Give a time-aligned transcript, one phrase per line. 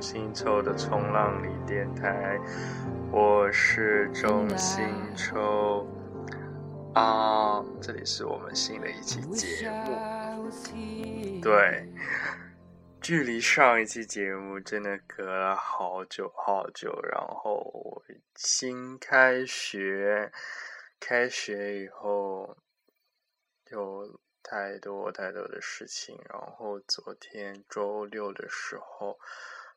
[0.00, 2.40] 中心抽的冲浪里电台，
[3.12, 4.82] 我是中心
[5.14, 5.86] 抽
[6.94, 10.50] 啊，这里是我们新的一期节目。
[11.42, 11.86] 对，
[13.02, 18.02] 距离上一期节目真的隔了好久好久，然后我
[18.36, 20.32] 新开学，
[20.98, 22.56] 开学以后
[23.70, 29.18] 有太多太多的事情，然后昨天周六的时候，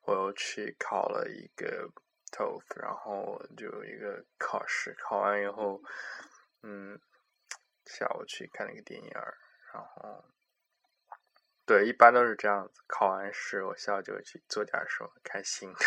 [0.04, 1.90] 我又去考了一个
[2.32, 5.82] t o f 然后就一个考试，考完以后，
[6.62, 7.00] 嗯，
[7.86, 9.38] 下午去看了一个电影儿，
[9.74, 10.26] 然后。
[11.66, 12.82] 对，一般都是这样子。
[12.88, 15.80] 考完试，我下午就去做点什么开心的。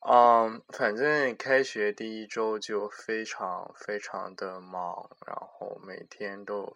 [0.00, 6.74] 嗯，反正开学第一周就非常非常的忙，然后每天都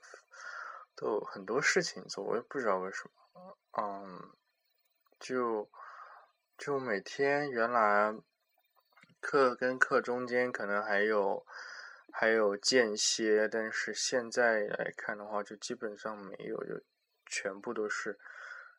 [0.95, 3.59] 都有很多事情做，我也不知道为什么。
[3.81, 4.31] 嗯，
[5.19, 5.71] 就
[6.59, 8.15] 就每天原来
[9.21, 11.47] 课跟课中间可能还有
[12.11, 16.81] 还有间歇，但是现在来看的话，就基本上没有，就
[17.27, 18.19] 全部都是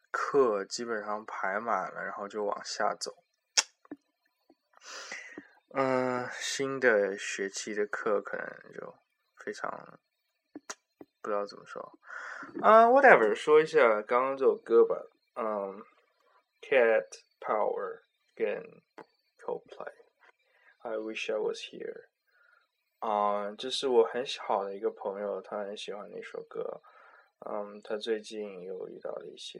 [0.09, 3.23] 课，基本上排满了，然后就往下走。
[5.69, 8.95] 嗯，新的学期的课可能就
[9.35, 9.99] 非常
[11.21, 11.99] 不知道怎么说。
[12.61, 15.05] 啊、w h a t e v e r 说一下刚刚这首歌吧。
[15.35, 15.83] 嗯
[16.61, 17.05] ，Cat
[17.40, 18.02] Power
[18.34, 18.82] 跟
[19.38, 22.08] Coldplay。I wish I was here。
[23.00, 26.82] 啊、这是我很好的一个朋友，他很喜欢那首歌。
[27.44, 29.58] 嗯，他最近有遇到了一些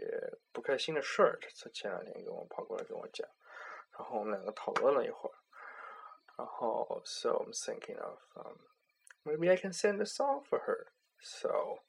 [0.52, 3.28] 不开心的事儿，他前两天跟我跑过来跟我讲，
[3.98, 5.34] 然后我们两个讨论了一会儿，
[6.38, 8.58] 然后 so I'm thinking of um,
[9.24, 10.92] maybe I can send a song for her.
[11.18, 11.80] So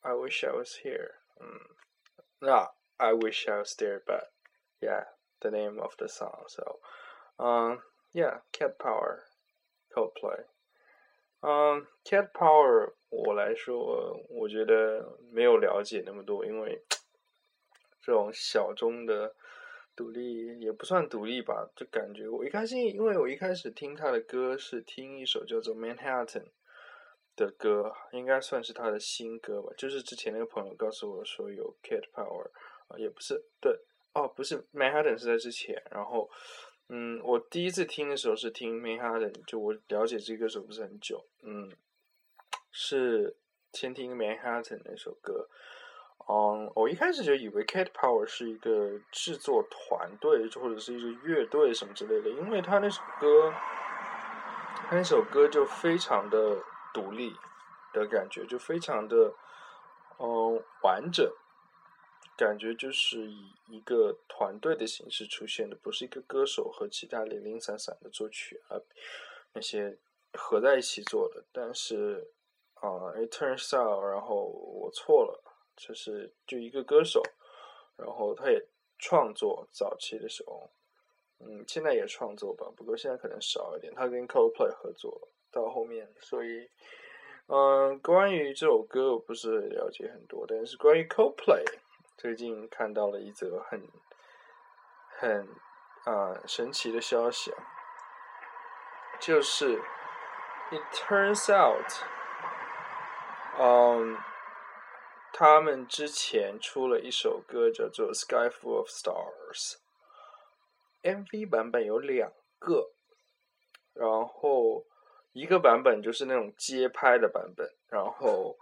[0.00, 1.16] I wish I was here.
[1.38, 1.76] Um,
[2.40, 4.30] no, I wish I was there, but
[4.81, 5.03] yeah,
[5.39, 6.45] the name of the song.
[6.47, 6.79] So
[7.37, 7.79] um,
[8.13, 9.23] yeah, Cat Power,
[9.93, 10.45] Coldplay.
[11.41, 16.83] 嗯，Cat Power，我来说，我觉得没有了解那么多，因为
[18.03, 19.33] 这种小众的
[19.95, 26.25] 独立也不算独立吧，就感觉我一开始，因为我一开始听他的歌是听一首叫做《Manhattan》
[27.37, 29.73] 的歌，应该算是他的新歌吧。
[29.77, 32.49] 就是之前那个朋友告诉我说有 Cat Power
[32.89, 33.79] 啊，也不是对
[34.19, 35.81] 哦，不是 Manhattan 是在之前。
[35.89, 36.29] 然后，
[36.89, 41.71] 嗯，我第一次听的时候是听 Manhattan，就我了解这个歌手不是很久，嗯，
[42.71, 43.35] 是
[43.73, 45.47] 先听 Manhattan 那首歌。
[46.27, 56.57] 嗯，我一开始就以为 Cat Power 是一个制作团队，或者是一个乐队什么之类的，因为他那首歌，他那首歌就非常的
[56.93, 57.35] 独立
[57.93, 59.33] 的感觉，就非常的
[60.19, 61.27] 嗯完整，
[62.39, 68.79] 感觉就是以一个团队的形式出现的，不是一个歌手和其他零零散散的作曲啊
[69.53, 69.97] 那些
[70.33, 71.43] 合在一起做的。
[71.51, 72.31] 但是
[72.75, 75.43] 啊，It turns out，然后我错了。
[75.81, 77.23] 就是就一个歌手，
[77.95, 78.61] 然后他也
[78.97, 80.69] 创作早期的时候，
[81.39, 83.93] 嗯，现在也创作吧，不过现在可能少一点。
[83.95, 86.69] 他跟 Coldplay 合作到后面，所以，
[87.47, 91.63] 嗯，关于这首歌我不是了解很多，但是关于 Coldplay，
[92.19, 93.89] 最近看到了一则很
[95.17, 95.47] 很
[96.03, 97.57] 啊神奇的消息啊，
[99.21, 99.81] 就是
[100.69, 101.91] It turns out，
[103.57, 104.17] 嗯。
[105.31, 109.77] 他们之前出了一首歌叫做《Sky Full of Stars》
[111.03, 112.91] ，MV 版本有两个，
[113.93, 114.83] 然后
[115.31, 118.57] 一个版本就是那种街拍的版本，然后，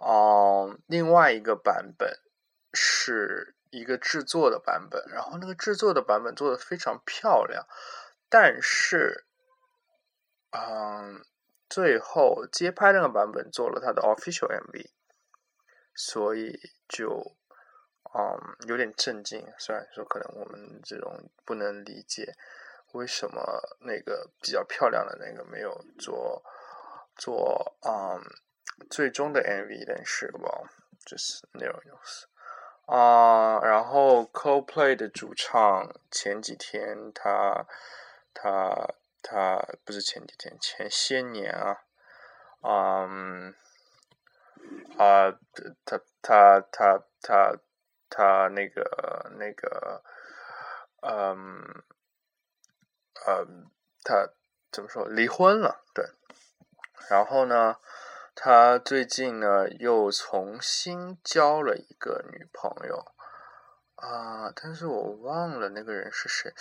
[0.00, 2.08] 嗯，另外一个版本
[2.76, 7.66] 是一个制作的版本，然后那个制作的版本做的非常漂亮，
[8.28, 9.24] 但是，
[10.50, 11.24] 嗯，
[11.68, 14.90] 最后街拍那个版本做了他的 official MV。
[15.98, 17.34] 所以就，
[18.14, 19.50] 嗯，有点震惊。
[19.58, 22.34] 虽然说可能我们这种不能理解
[22.92, 23.42] 为什么
[23.80, 26.44] 那个比较漂亮的那个没有做
[27.16, 28.20] 做嗯
[28.90, 30.70] 最终的 MV，但是吧，
[31.06, 32.26] 就是那种意思
[32.86, 33.60] 啊。
[33.62, 37.66] 然后 Coldplay 的主唱前几天他
[38.32, 38.88] 他
[39.22, 41.82] 他不是前几天前些年啊，
[42.62, 43.54] 嗯。
[44.98, 45.30] 啊，
[45.84, 47.54] 他他他他
[48.08, 50.02] 他那个那个，
[51.02, 51.84] 嗯，
[53.26, 53.70] 嗯，
[54.02, 54.30] 他
[54.72, 55.06] 怎么说？
[55.06, 56.06] 离婚了，对。
[57.10, 57.76] 然后呢，
[58.38, 63.02] 他最近呢又重新交了一个女朋友
[63.94, 66.52] 啊，但是我忘了那个人是谁，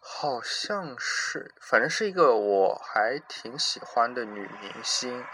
[0.00, 5.24] 好像是，反正是一个我还挺喜欢的女明星。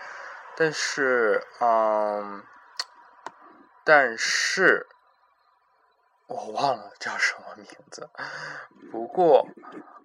[0.57, 2.43] 但是，嗯，
[3.85, 4.89] 但是
[6.27, 8.11] 我忘了叫什么名字。
[8.91, 9.47] 不过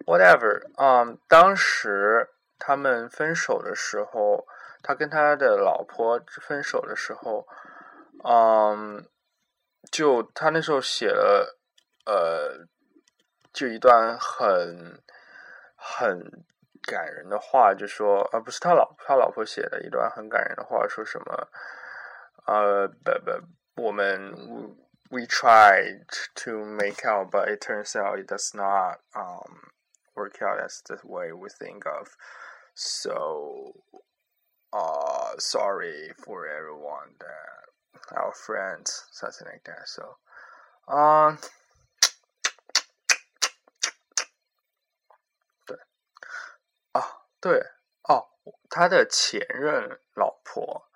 [0.06, 4.46] ，whatever，嗯，当时他们分手的时候，
[4.86, 7.46] 他跟他的老婆分手的时候，
[8.22, 9.04] 嗯，
[9.90, 11.58] 就他那时候写了，
[12.04, 12.66] 呃，
[13.52, 15.02] 就一段很
[15.74, 16.44] 很。
[16.88, 21.48] 感人的话就说，而不是他老他老婆写的一段很感人的话，说什么？
[22.46, 24.30] 呃，不不，我们
[25.10, 26.06] we tried
[26.36, 29.72] to make out, but it turns out it does not um
[30.14, 32.08] work out as the way we think of.
[32.76, 33.74] So,
[34.72, 39.86] uh, sorry for everyone that our friends, something like that.
[39.86, 40.18] So,
[40.88, 41.38] um.
[47.38, 47.60] 对
[48.08, 48.26] 哦，
[48.68, 50.88] 他的前任老婆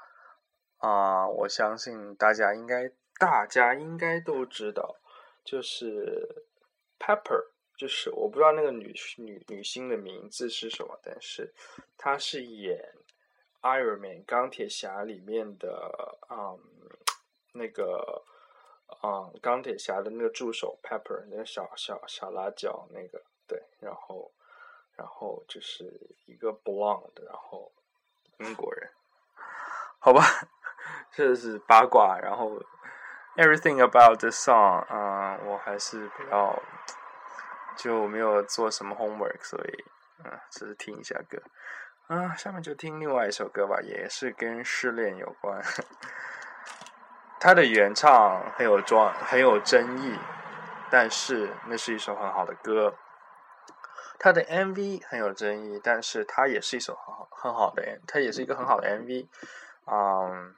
[0.78, 4.96] 啊，我相信大家应该大家应该都知道，
[5.44, 6.46] 就是
[6.98, 11.54] Pepper，就是我不知道那个女女女星的名字是什么，但是
[11.96, 12.96] 她是演
[13.62, 16.58] Iron Man 钢铁侠里面的嗯
[17.52, 18.22] 那个
[19.02, 24.30] 嗯钢铁侠的那个助手 Pepper，那个小小小辣椒那个对，然后。
[24.96, 27.72] 然后就是一个 blonde，然后
[28.36, 28.90] 英国人，
[29.98, 30.20] 好吧，
[31.10, 32.18] 这是八卦。
[32.18, 32.62] 然后
[33.36, 36.62] everything about the song，嗯，我还是比较
[37.78, 39.84] 就没有做什么 homework，所以
[40.22, 41.42] 嗯，只是听一下歌。
[42.10, 45.62] 啊，下面就听另外一首歌吧，也是跟失恋有关。
[47.38, 50.18] 它的原唱很有装，很有争议，
[50.90, 52.96] 但是那是一首很好的歌。
[54.18, 59.28] 它的 MV 很有争议，但是它也是一首很好很好的，它也是一个很好的 MV。
[59.86, 60.56] 嗯，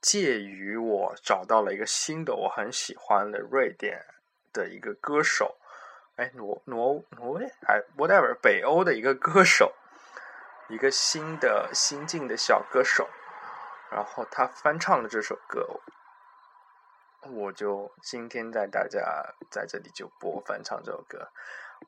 [0.00, 4.06] 介于我找到了一个新的我很喜欢的瑞典
[4.54, 5.58] 的一个歌手，
[6.16, 9.74] 哎，挪挪挪威，哎，whatever，北欧的一个歌手，
[10.70, 13.08] 一个新的新晋的小歌手，
[13.90, 15.66] 然后他翻唱了这首歌，
[17.28, 21.28] 我就今天带大家在这里就播翻唱这首歌，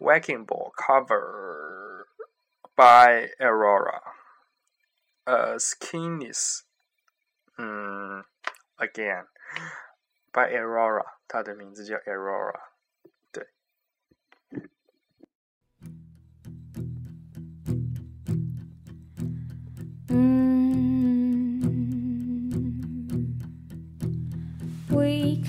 [0.05, 2.05] 《Waking Ball》cover
[2.75, 4.03] by Aurora，
[5.27, 6.63] 呃，SKINNIS，
[7.59, 8.25] 嗯
[8.79, 9.29] ，Again
[10.33, 12.72] by Aurora，它的名字叫 Aurora。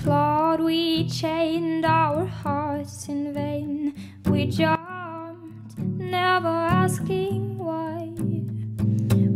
[0.04, 3.94] We clawed, we chained our hearts in vain.
[4.26, 8.12] We jumped, never asking why.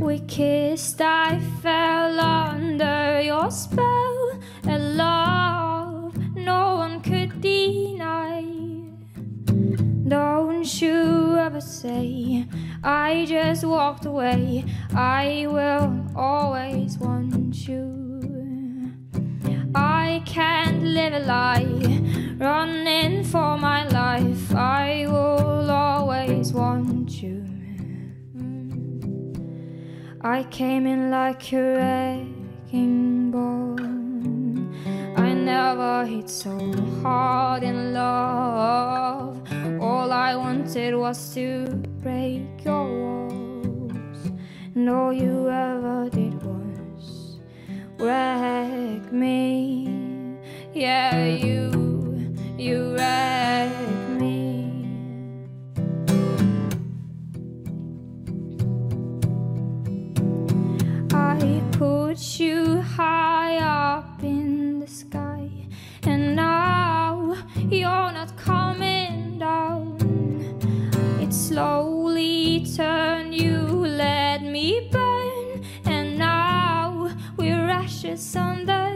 [0.04, 4.40] We kissed, I fell under your spell.
[4.64, 8.42] And love, no one could deny.
[10.06, 12.46] Don't you ever say,
[12.84, 14.66] I just walked away.
[14.94, 17.98] I will always want you.
[19.74, 20.22] I
[20.78, 24.54] can't live a lie, running for my life.
[24.54, 27.44] I will always want you.
[30.20, 33.76] I came in like a wrecking ball.
[35.16, 36.56] I never hit so
[37.02, 39.42] hard in love.
[39.80, 41.66] All I wanted was to
[42.02, 44.30] break your walls.
[44.74, 47.40] And all you ever did was
[47.98, 50.07] wreck me.
[50.78, 54.70] Yeah, you, you wrecked me.
[61.12, 65.50] I put you high up in the sky,
[66.04, 67.34] and now
[67.68, 69.98] you're not coming down.
[71.20, 78.87] It slowly turned, you let me burn, and now we're ashes on the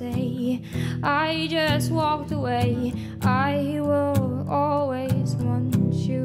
[0.00, 0.62] say,
[1.02, 2.94] I just walked away.
[3.20, 6.24] I will always want you.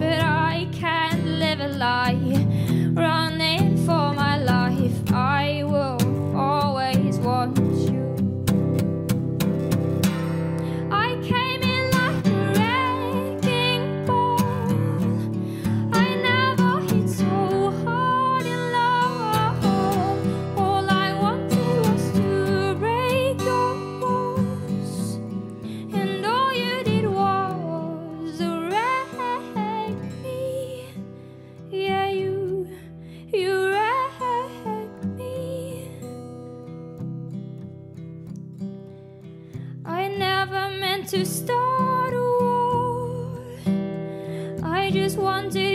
[0.00, 2.46] But I can't live a lie,
[2.94, 4.98] running for my life.
[5.12, 6.00] I will
[6.34, 7.59] always want
[40.50, 43.30] never meant to start a war.
[44.62, 45.69] I just wanted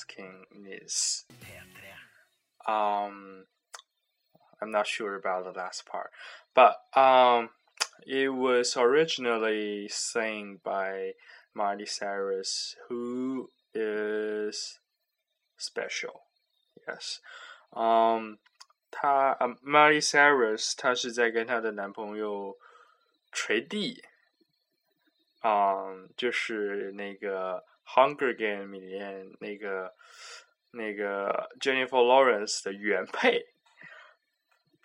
[0.00, 1.24] asking this.
[2.66, 3.44] Um,
[4.60, 6.10] I'm not sure about the last part,
[6.54, 7.50] but um,
[8.06, 11.12] it was originally sang by
[11.54, 14.78] Miley Cyrus, who is
[15.56, 16.22] special.
[16.88, 17.20] Yes.
[17.72, 18.38] Um,
[18.90, 22.56] 她呃，Miley Cyrus，她是在跟她的男朋友
[23.30, 24.02] 锤地
[25.42, 27.58] 嗯，就是那个《
[27.90, 29.94] Hunger Game》里面那个
[30.72, 33.46] 那个 Jennifer Lawrence 的原配。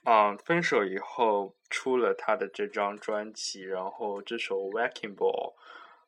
[0.04, 5.54] 嗯，分手以后出了他的这张专辑，然后这首《Wrecking Ball》，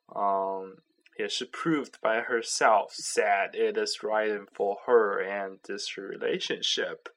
[0.08, 0.76] 嗯，
[1.16, 7.08] 也是 proved by herself said it is right for her and this relationship.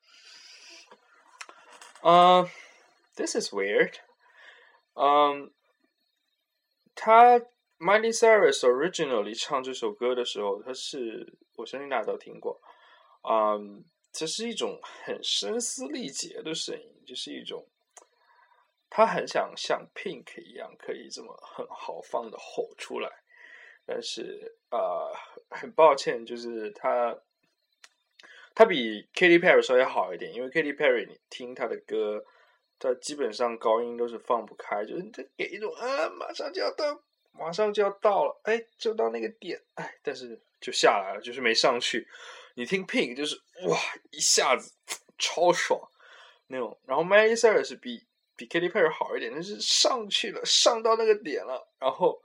[2.03, 2.51] Um,
[3.15, 3.95] this is weird.
[4.93, 5.49] Um,
[6.93, 7.41] 他
[7.82, 12.60] Miley Cyrus originally 唱这首歌的时候，他是我相信大家都听过。
[13.28, 17.66] 嗯，这是一种很声嘶力竭的声音，就是一种
[18.88, 23.10] 他很想像 Pink 一样，可以这么很豪放的吼出来。
[23.84, 25.12] 但是呃，
[25.50, 27.18] 很抱歉，就是他
[28.54, 32.24] 他比 Katy Perry 稍微好一点，因为 Katy Perry 你听他的歌，
[32.78, 42.06] 他基本上高音都是放不开，就是他给一种啊，马上就要到，马上就要到了，哎，就到那个点，哎，但是就下来了，就是没上去。
[42.54, 43.34] 你听 Pink 就是
[43.66, 43.78] 哇，
[44.10, 44.72] 一下子
[45.18, 45.80] 超爽
[46.48, 46.78] 那种。
[46.86, 52.20] 然后 Miley Cyrus 比比 Katy Perry 好一点，但是上去了，上到那个点了，然后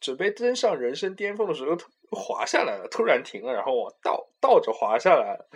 [0.00, 1.78] 准备登上人生巅峰的时候，又
[2.10, 5.48] 滑下来了，突然停了，然后我倒倒着滑下来了。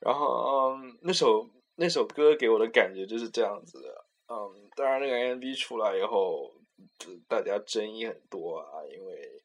[0.00, 4.04] 然后嗯，那首那首歌给我的感觉就是这样子的。
[4.28, 6.50] 嗯，当然那个 MV 出来以后，
[6.98, 9.42] 就大家争议很多啊，因为。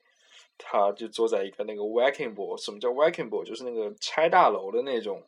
[0.61, 3.45] 他就坐在一个那个 wrecking ball，什么叫 wrecking ball？
[3.45, 5.23] 就是那个拆大楼的那种，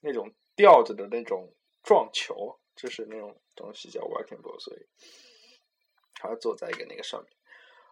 [0.00, 4.86] 那种吊着的那种撞球，就是那种东西叫 wrecking ball，所以
[6.14, 7.32] 他坐在一个那个上面。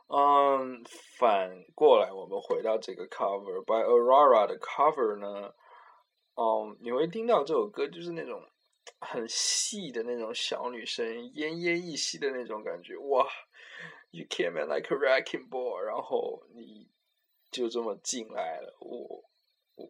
[0.06, 0.84] 嗯，
[1.18, 5.52] 反过来我们回到这个 cover by Aurora 的 cover 呢，
[6.36, 8.40] 嗯，你会听到这首歌就是那种
[9.00, 13.26] 很细的那种小女生奄奄一息的那种感觉，哇
[14.13, 16.89] ！You came in like a wrecking ball，然后你
[17.51, 19.23] 就这么进来了，我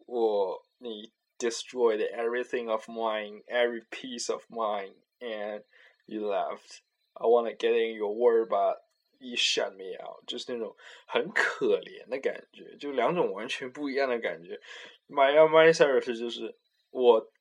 [0.06, 5.64] 我你 destroyed everything of mine, every piece of mine, and
[6.04, 6.82] you left.
[7.14, 8.82] I want to get in your word, but
[9.18, 14.60] you shut me out，就是那种很可怜的感觉，就两种完全不一样的感觉。
[15.08, 16.58] My My Cyrus 就是
[16.90, 17.32] 我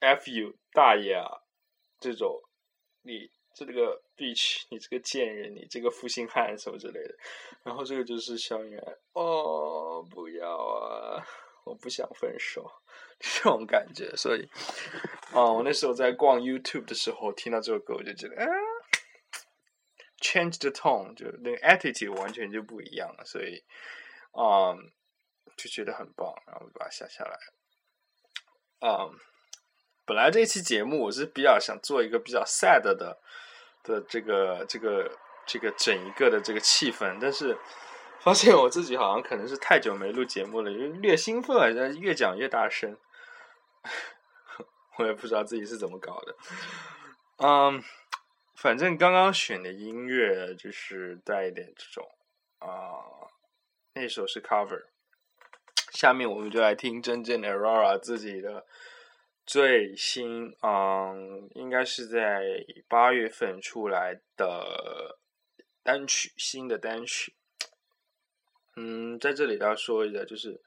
[0.00, 1.42] F you 大爷啊，
[1.98, 2.42] 这种
[3.02, 3.30] 你。
[3.55, 7.15] 这个 bitch，你这个贱人，你这个负心汉什么之类的，
[7.63, 11.25] 然后这个就是小女孩，哦，不要啊，
[11.63, 12.69] 我不想分手，
[13.17, 14.45] 这种感觉，所以，
[15.31, 18.45] 啊，我那时候在逛 YouTube 的时候听到这首歌，我就觉得，啊
[20.19, 23.63] ，change the tone，就那个 attitude 完全就不一样了，所以，
[24.31, 24.75] 啊，
[25.55, 27.39] 就觉得很棒，然后就把它下下来，
[28.89, 29.09] 啊。
[30.07, 33.19] 本来这期节目我是比较想做一个比较 sad 的
[33.85, 35.09] 的这个这个
[35.45, 37.57] 这个整一个的这个气氛，但是
[38.19, 42.97] 发现我自己好像可能是太久没录节目了，因为略兴奋好像，越讲越大声，
[44.97, 46.35] 我也不知道自己是怎么搞的。
[47.37, 47.83] 嗯，
[48.55, 52.09] 反正刚刚选的音乐就是带一点这种
[52.59, 53.29] 啊，
[53.93, 54.85] 那首是 cover，
[55.91, 58.65] 下面我们就来听真正的 Aurora 自己的。
[59.45, 65.19] 最新，嗯，应该是在八月份出来的
[65.83, 67.35] 单曲，新的单曲。
[68.75, 70.61] 嗯，在这里要说一下，就是，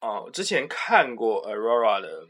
[0.00, 2.26] 哦，之前看过 Aurora 的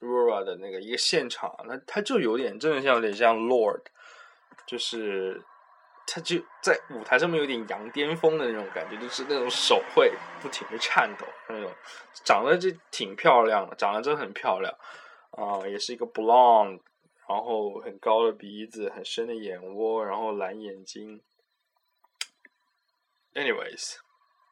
[0.00, 3.82] Aurora 的那个一个现场，那他就有点，真的像有点像 Lord，
[4.66, 5.42] 就是。
[6.12, 11.72] 他就在舞台上面有点羊癫疯的那种感觉，就是那种手会不停的颤抖那种，
[12.24, 14.74] 长得就挺漂亮的，长得真的很漂亮
[15.30, 16.80] 啊，也是一个 blonde，
[17.28, 21.22] 然后很高的鼻子，很深的眼窝，然后蓝眼睛。
[23.32, 23.98] Anyways，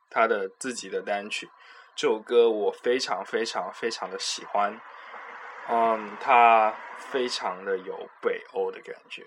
[0.08, 1.50] 他的自己的单曲，
[1.96, 4.80] 这首歌我非常非常非常的喜欢，
[5.68, 9.26] 嗯，他非常的有北欧的感觉。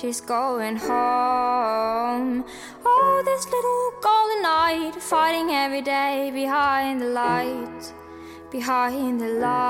[0.00, 2.44] She's going home.
[2.86, 7.92] Oh, this little golden knight fighting every day behind the light,
[8.50, 9.60] behind the light.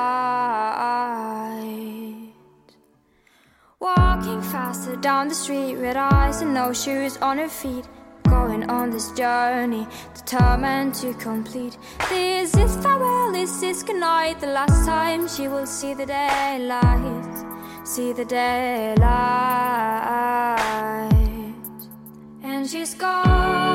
[3.81, 7.89] Walking faster down the street, red eyes and no shoes on her feet,
[8.29, 11.77] going on this journey, determined to complete
[12.09, 12.55] this.
[12.57, 14.39] Is farewell, this is goodnight?
[14.39, 17.50] The last time she will see the daylight,
[17.85, 19.01] see the daylight.
[22.43, 23.70] And she's going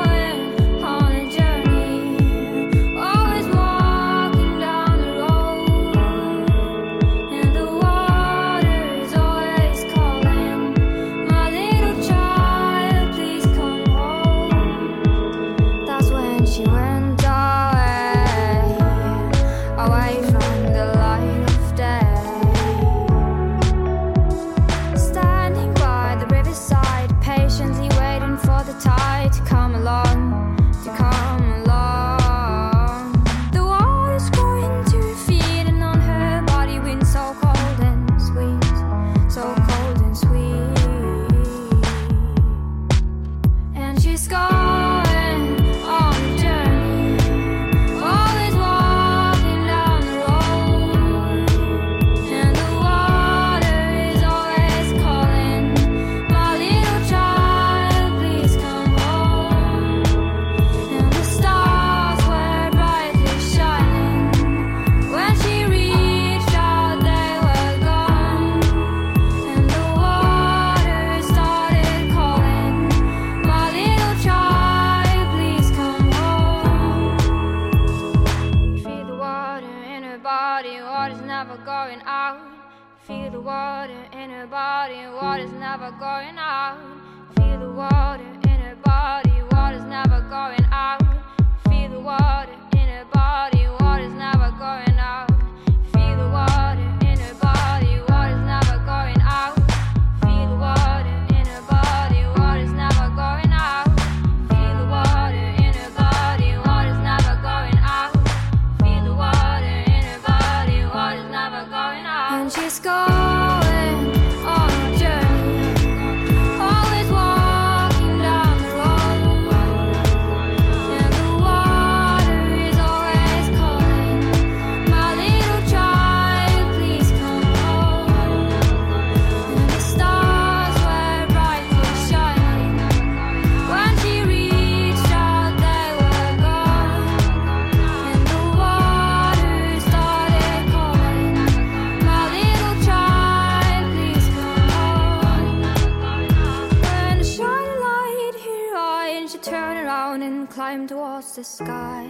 [151.36, 152.08] the sky,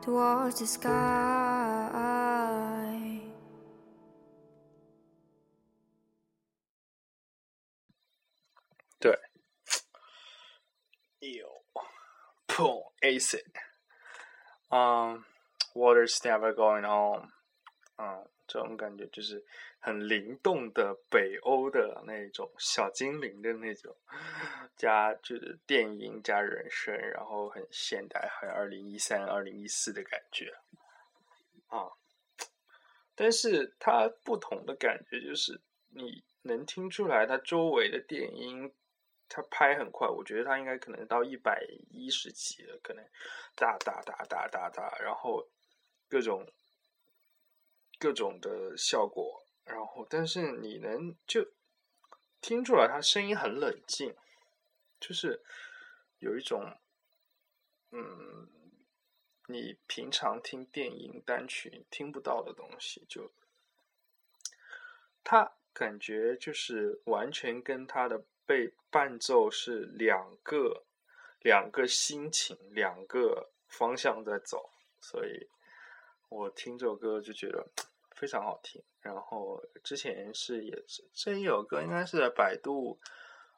[0.00, 2.22] towards the sky.
[11.20, 11.46] Yo,
[12.58, 13.44] boom, ace it.
[14.72, 15.24] Um,
[15.74, 17.28] what is never going on?
[18.00, 19.42] Um, 这种感觉就是
[19.80, 23.96] 很灵动的北欧的那种小精灵的那种，
[24.76, 30.52] 加就是电音加人声，然后很现代，很二零一三、二零一四的感觉，
[31.68, 31.88] 啊，
[33.14, 38.70] 但是它不同的感觉就是你能听出来它周围的电音。
[39.34, 43.02] 它拍很快，我觉得它应该可能到一百一十级了，可能
[43.56, 45.48] 哒哒哒哒哒哒，然后
[46.06, 46.46] 各种
[48.02, 51.52] 各种的效果，然后但是你能就
[52.40, 54.16] 听出来他声音很冷静，
[54.98, 55.40] 就是
[56.18, 56.76] 有一种
[57.92, 58.48] 嗯，
[59.46, 63.30] 你平常听电音单曲听不到的东西，就
[65.22, 68.24] 他感觉就是完全跟他的。
[68.44, 70.84] 被伴奏是两个
[71.42, 74.68] 两个心情，两个方向在走，
[75.00, 75.48] 所以
[76.28, 77.64] 我听这首歌就觉得
[78.22, 78.80] 非常好听。
[79.00, 82.96] 然后之前是也是这一首歌应该是在百度，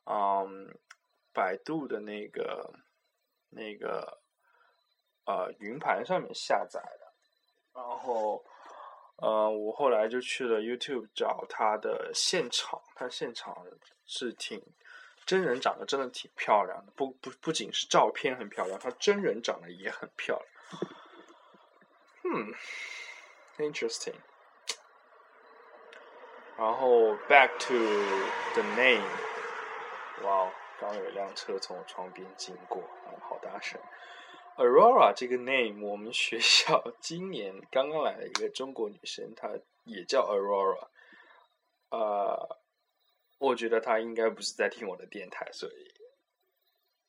[0.07, 0.75] 嗯，
[1.35, 2.73] 百度的那个
[3.51, 4.23] 那个
[5.27, 7.13] 呃云盘上面下载的，
[7.75, 8.43] 然后
[9.17, 13.55] 呃我后来就去了 YouTube 找他的现场，他现场
[14.07, 14.63] 是挺。
[15.27, 20.49] 真人长得真的挺漂亮的，不不不仅是照片很漂亮，他真人长得也很漂亮。
[22.25, 22.53] 嗯
[23.57, 24.17] ，interesting。
[26.57, 27.75] 然后 back to
[28.55, 29.03] the name，
[30.23, 33.81] 哇，刚有一辆车从我窗边经过，啊，好大声。
[34.57, 39.51] Aurora 这个 name，我们学校今年刚刚来了一个中国女生，她
[39.85, 40.89] 也叫 Aurora，
[41.91, 42.59] 呃。
[43.39, 45.93] 我觉得她应该不是在听我的电台，所以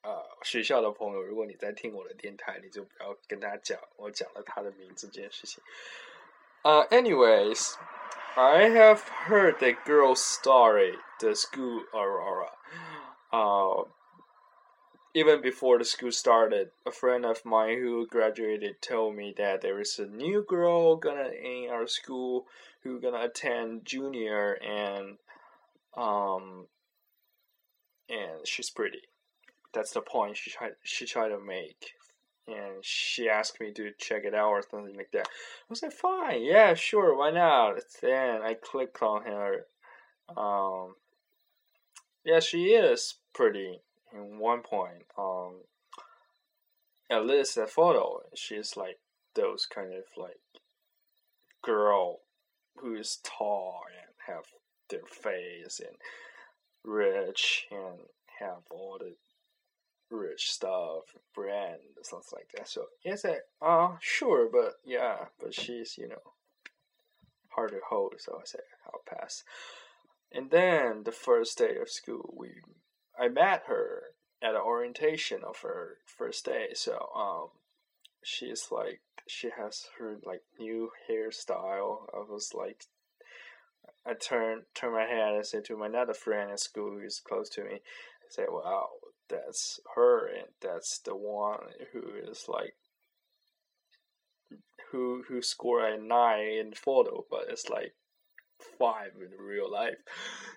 [0.01, 5.63] 呃学校的朋友，如果你在听我的电台，你就不要跟他讲我讲了他的名字这件事情。
[6.63, 7.75] Uh, anyways,
[8.37, 12.49] I have heard the girl's story, the school aurora.
[13.31, 13.83] Uh,
[15.13, 19.79] even before the school started, a friend of mine who graduated told me that there
[19.79, 22.45] is a new girl gonna in our school
[22.83, 25.17] who gonna attend junior and
[25.95, 26.67] um
[28.09, 29.03] and she's pretty.
[29.73, 31.93] That's the point she tried she tried to make.
[32.47, 35.27] And she asked me to check it out or something like that.
[35.27, 37.79] I was like, fine, yeah, sure, why not?
[38.01, 39.65] Then I clicked on her.
[40.35, 40.95] Um,
[42.23, 43.81] yeah, she is pretty
[44.13, 45.05] in one point.
[45.17, 45.61] Um,
[47.09, 48.99] at least the photo, she's like
[49.35, 50.39] those kind of like
[51.63, 52.19] girl
[52.77, 54.45] who is tall and have
[54.89, 55.95] their face and
[56.83, 57.99] rich and
[58.39, 59.13] have all the
[60.09, 62.67] rich stuff, brand, something like that.
[62.67, 66.33] So yes, I uh sure, but yeah, but she's you know
[67.49, 68.15] hard to hold.
[68.19, 69.43] So I said I'll pass.
[70.31, 72.49] And then the first day of school, we
[73.19, 74.03] I met her
[74.41, 76.69] at the orientation of her first day.
[76.73, 77.49] So um,
[78.23, 82.07] she's like she has her like new hairstyle.
[82.13, 82.85] I was like,
[84.05, 87.49] I turned turn my head and said to my another friend at school who's close
[87.51, 88.89] to me, I said, "Wow,
[89.28, 91.60] that's her, and that's the one
[91.92, 92.74] who is like."
[94.90, 97.94] Who who scored a nine in photo, but it's like
[98.76, 99.98] five in real life.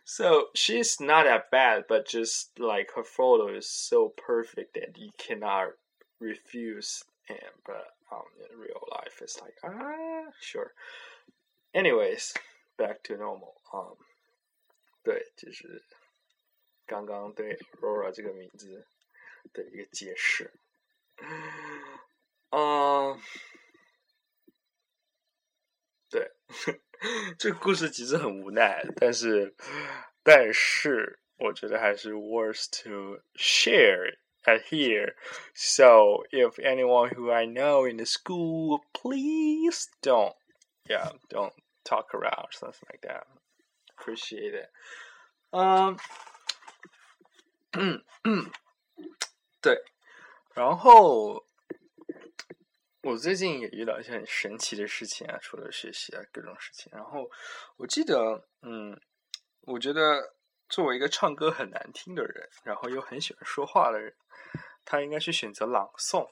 [0.06, 5.12] So she's not that bad, but just like her photo is so perfect that you
[5.20, 5.74] cannot
[6.20, 7.38] refuse him.
[7.64, 10.74] But um, in real life, it's like ah, sure.
[11.76, 12.34] Anyways,
[12.76, 13.62] back to normal.
[13.72, 13.98] Um,
[15.04, 15.84] 对，就是
[16.88, 18.86] 刚刚对 Rora 这个名字
[19.54, 20.52] 的一个解释。
[22.52, 23.20] 嗯，
[26.10, 26.32] 对。
[27.38, 29.54] 这个故事其实很无奈，但是，
[30.24, 35.14] 但是我觉得还是 worth to share at here.
[35.54, 40.34] So if anyone who I know in the school, please don't,
[40.88, 41.52] yeah, don't
[41.84, 43.26] talk around something like that.
[43.98, 44.70] Appreciate it.
[45.52, 45.98] Um,
[47.81, 48.51] 嗯嗯，
[49.63, 49.81] 对，
[50.53, 51.47] 然后
[53.03, 56.91] 我最近也遇到一些很神奇的事情啊，除了学习啊，各种事情。
[56.93, 57.31] 然后
[57.77, 59.01] 我记得，嗯，
[59.61, 60.35] 我觉得
[60.69, 64.13] 作为一个唱歌很难听的人，然后又很喜欢说话的人，
[64.85, 66.29] 他应该去选择朗诵。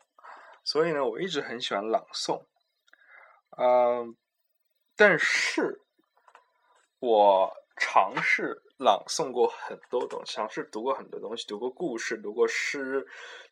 [0.64, 2.44] 所以呢，我一直很喜欢朗诵。
[3.56, 4.16] 嗯，
[4.96, 5.80] 但是
[6.98, 13.06] 我尝试朗诵过很多东西，尝试读过很多东西，读过故事，读过诗。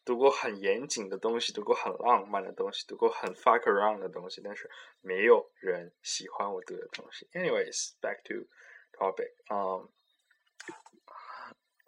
[0.04, 7.26] 读过很严谨的东西，读过很浪漫的东西，读过很 fuck around 的东西，但是没有人喜欢我读的东西。
[7.32, 8.46] Anyways, back to
[8.92, 9.32] topic.
[9.48, 9.88] 嗯，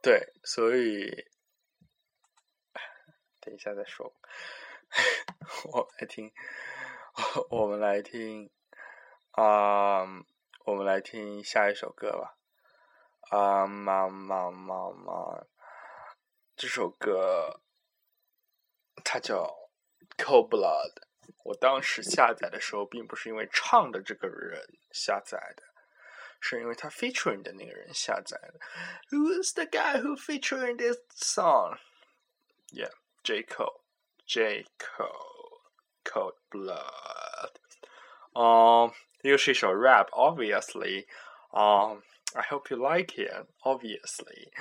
[0.01, 1.27] 对，所以
[3.38, 4.11] 等一下再说。
[5.70, 6.33] 我来听，
[7.51, 8.51] 我们来听，
[9.33, 10.07] 啊，
[10.64, 12.38] 我们来听下一首歌吧。
[13.30, 15.46] 啊，妈妈妈妈，
[16.56, 17.60] 这首歌。
[19.04, 19.44] 它叫
[20.16, 20.94] 《Cold Blood》。
[21.44, 24.60] 我当时下载的时候，并不是因为唱的这个人
[24.90, 25.62] 下载的，
[26.40, 28.60] 是因为他 featuring 的那个人下载的。
[29.10, 31.78] Who's the guy who featuring this song?
[32.72, 32.90] Yeah,
[33.22, 33.82] J Cole.
[34.26, 35.60] J Cole.
[36.04, 37.56] Cold Blood.
[38.34, 41.06] 嗯，又是一首 rap, obviously.
[41.50, 42.02] Um,
[42.36, 43.30] I hope you like it,
[43.63, 44.51] obviously.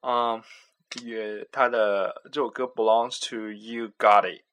[0.00, 0.42] Um,
[1.04, 4.44] 乐，他的这首歌 belongs to you got it，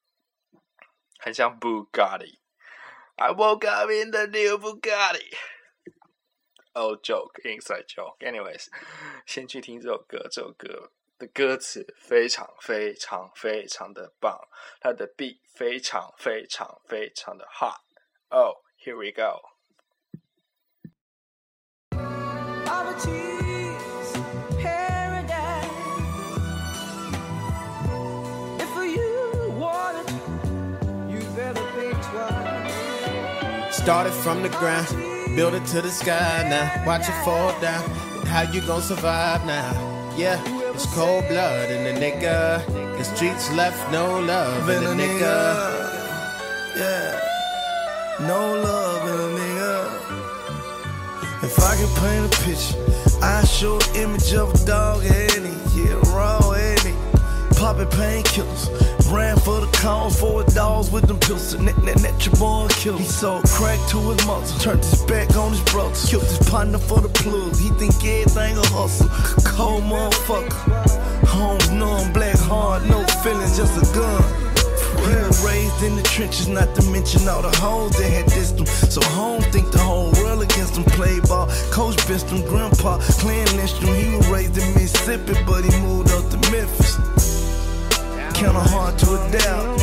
[1.20, 8.20] 很像 Bugatti。I woke up in the new Bugatti。Old joke, inside joke.
[8.20, 8.68] Anyways，
[9.26, 10.28] 先去听这首歌。
[10.30, 14.48] 这首歌的歌词非常非常非常的棒，
[14.80, 19.51] 它的 beat 非常非常非常的 hot。Oh, here we go.
[33.83, 34.87] Started from the ground,
[35.35, 36.87] build it to the sky now.
[36.87, 37.83] Watch it fall down.
[38.27, 39.73] How you gonna survive now?
[40.17, 40.41] Yeah,
[40.73, 42.65] it's cold blood in the nigga.
[42.99, 45.37] The streets left no love in the nigga.
[46.77, 47.21] Yeah.
[48.21, 49.62] No love in the nigga.
[51.43, 52.79] If I could paint a picture,
[53.21, 57.57] I show an image of a dog any, yeah, raw and it.
[57.57, 58.71] popping painkillers.
[59.13, 61.59] Ran for the cause, four dogs with them pistols.
[61.59, 63.01] Net, net, net, your boy killed.
[63.01, 66.09] He sold crack to his mother, turned his back on his brothers.
[66.09, 67.57] Killed his partner for the plug.
[67.57, 69.09] He think everything a hustle.
[69.45, 71.27] Cold motherfucker.
[71.27, 74.42] Homes numb, black hard, no feelings, just a gun.
[75.43, 78.67] Raised in the trenches, not to mention all the hoes that had dissed him.
[78.67, 80.85] So home think the whole world against him.
[80.85, 83.95] Play ball, coach him, grandpa clan him.
[83.95, 86.97] He was raised in Mississippi, but he moved up to Memphis.
[88.35, 89.81] Kinda hard to adapt.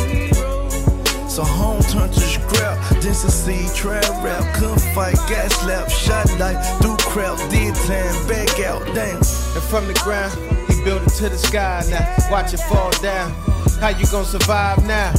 [1.30, 6.78] So home turned to scrap, then succeed, trap rap, couldn't fight, gas slap, shot dice,
[6.80, 9.16] do crap, did time, back out, damn.
[9.16, 10.32] And from the ground,
[10.68, 12.30] he built it to the sky now.
[12.30, 13.49] Watch it fall down.
[13.80, 15.10] How you gonna survive now?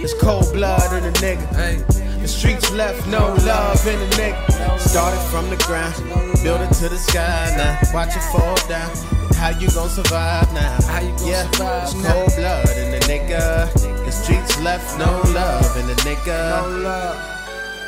[0.00, 2.22] It's cold blood in a nigga.
[2.22, 4.78] The streets left no love in a nigga.
[4.78, 5.96] Started from the ground,
[6.44, 7.76] build it to the sky now.
[7.92, 8.88] Watch it fall down.
[9.34, 10.78] How you gonna survive now?
[10.86, 13.72] How you gonna yeah, survive it's cold blood in a nigga.
[14.04, 16.62] The streets left no love in a nigga.
[16.62, 17.16] No love.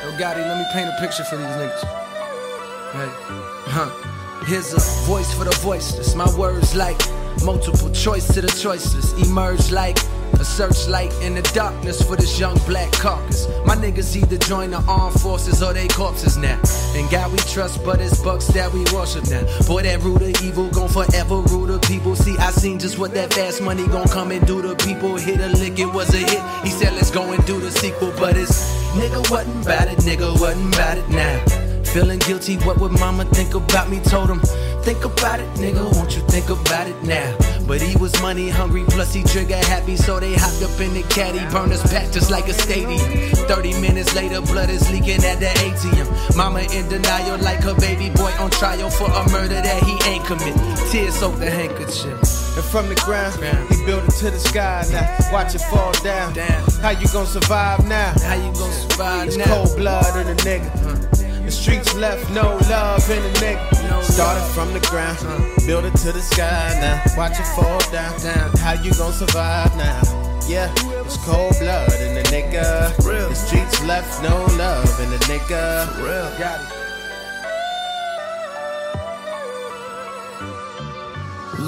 [0.02, 1.80] Yo, Gotti, let me paint a picture for these niggas.
[2.90, 3.10] Hey,
[3.70, 4.44] huh.
[4.46, 6.16] Here's a voice for the voiceless.
[6.16, 7.00] My words like
[7.44, 9.14] multiple choice to the choiceless.
[9.24, 9.98] Emerge like
[10.34, 13.46] a searchlight in the darkness for this young black carcass.
[13.66, 16.60] My niggas either join the armed forces or they corpses now.
[16.94, 19.42] And God we trust, but it's bucks that we worship now.
[19.66, 22.16] Boy, that root of evil gon' forever rule the people.
[22.16, 25.16] See, I seen just what that fast money gon' come and do to people.
[25.16, 26.42] Hit a lick, it was a hit.
[26.64, 30.40] He said, let's go and do the sequel, but it's nigga wasn't about it, nigga
[30.40, 31.70] wasn't about it now.
[31.92, 33.98] Feeling guilty, what would mama think about me?
[34.00, 34.40] Told him,
[34.82, 37.36] think about it, nigga, won't you think about it now?
[37.66, 41.02] But he was money hungry, plus he trigger happy, so they hopped up in the
[41.04, 42.98] caddy, burned his pack just like a stadium.
[43.46, 46.36] 30 minutes later, blood is leaking at the ATM.
[46.36, 50.24] Mama in denial, like her baby boy on trial for a murder that he ain't
[50.24, 50.56] commit.
[50.90, 52.18] Tears soak the handkerchief.
[52.56, 53.34] And from the ground,
[53.70, 55.32] he built it to the sky now.
[55.32, 56.34] Watch it fall down.
[56.82, 58.12] How you gonna survive now?
[58.24, 59.44] How you gonna survive It's now?
[59.44, 60.66] cold blood in a nigga.
[60.74, 61.19] Uh-huh.
[61.60, 64.02] The streets left no love in a nigga.
[64.02, 65.18] Started from the ground,
[65.66, 67.02] build it to the sky now.
[67.18, 68.18] Watch it fall down.
[68.56, 70.00] How you gonna survive now?
[70.48, 70.72] Yeah,
[71.04, 72.96] it's cold blood in a nigga.
[72.96, 75.98] The streets left no love in a nigga.
[75.98, 76.38] Real.
[76.38, 76.79] Got it.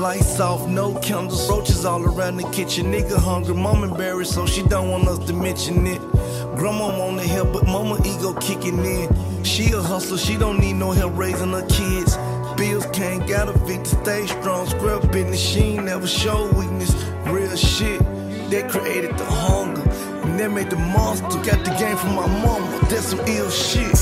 [0.02, 2.86] Lights off, no candles, roaches all around the kitchen.
[2.86, 6.00] Nigga hungry, mom embarrassed, so she don't want us to mention it.
[6.56, 9.44] Grandma wanna help, but mama ego kicking in.
[9.44, 12.16] She a hustler, she don't need no help raising her kids.
[12.56, 14.66] Bills can't got a Vic to stay strong.
[14.66, 16.92] Scrub business, she ain't never show weakness.
[17.26, 18.00] Real shit,
[18.50, 19.88] that created the hunger.
[20.24, 21.28] And that made the monster.
[21.48, 23.96] Got the game from my mama, that's some ill shit.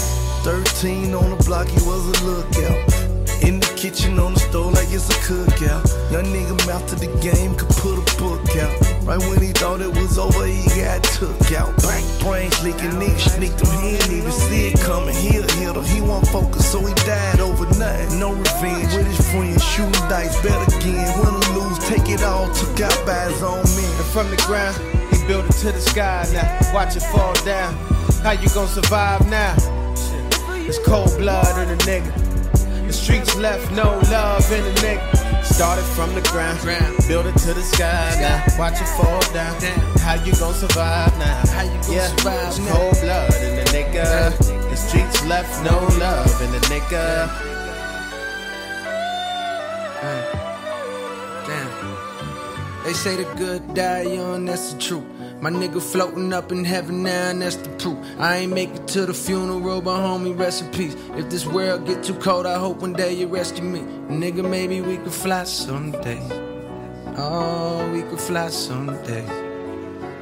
[0.44, 2.99] 13 on the block, he was a lookout.
[3.42, 5.82] In the kitchen on the stove like it's a cookout.
[6.12, 8.76] Young nigga mouth to the game could put a book out.
[9.08, 11.72] Right when he thought it was over, he got took out.
[11.80, 13.72] Bang, brains leaking, nigga sneaked him.
[13.80, 15.16] He even see it coming.
[15.16, 15.84] He'll hit him.
[15.84, 18.12] He won't focus, so he died overnight.
[18.20, 21.08] No revenge with his friends, shooting dice, bet again.
[21.18, 22.52] Win or lose, take it all.
[22.52, 23.90] Took out by his own men.
[23.96, 24.76] And from the ground,
[25.08, 26.74] he built it to the sky now.
[26.74, 27.72] Watch it fall down.
[28.20, 29.56] How you gonna survive now?
[30.68, 32.29] It's cold blood in a nigga.
[32.90, 35.44] The streets left no love in a nigga.
[35.44, 36.58] Started from the ground,
[37.06, 38.42] built it to the sky now.
[38.58, 39.54] Watch it fall down.
[40.00, 41.40] How you gonna survive now?
[41.52, 42.74] How you gonna yeah, survive it's now?
[42.74, 44.36] cold blood in a nigga.
[44.70, 47.30] The streets left no love in a nigga.
[50.00, 50.59] Damn.
[52.90, 55.04] They say the good die young, that's the truth.
[55.40, 57.96] My nigga floating up in heaven now, and that's the proof.
[58.18, 60.96] I ain't make it to the funeral, but homie, rest in peace.
[61.14, 63.82] If this world get too cold, I hope one day you rescue me.
[64.08, 66.20] Nigga, maybe we could fly someday.
[67.16, 69.24] Oh, we could fly someday.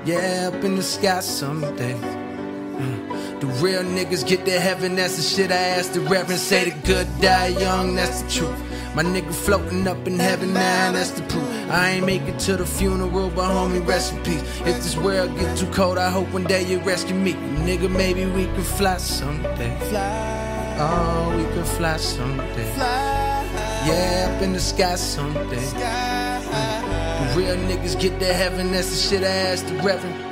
[0.05, 1.95] Yeah, up in the sky someday.
[1.95, 3.41] Mm.
[3.41, 6.39] The real niggas get to heaven, that's the shit I asked the reverend.
[6.39, 8.68] Say the good die young, that's the truth.
[8.99, 11.49] My nigga floating up in heaven now, that's the proof.
[11.71, 14.43] I ain't make it to the funeral, but homie, rest in peace.
[14.67, 17.35] If this world get too cold, I hope one day you rescue me.
[17.35, 19.79] Nigga, maybe we can fly someday.
[19.91, 20.77] Fly.
[20.81, 22.75] Oh, we can fly someday.
[22.75, 23.47] Fly.
[23.87, 25.65] Yeah, up in the sky someday.
[25.79, 27.35] Mm.
[27.35, 30.25] The real niggas get to heaven, that's the shit I asked the reverend.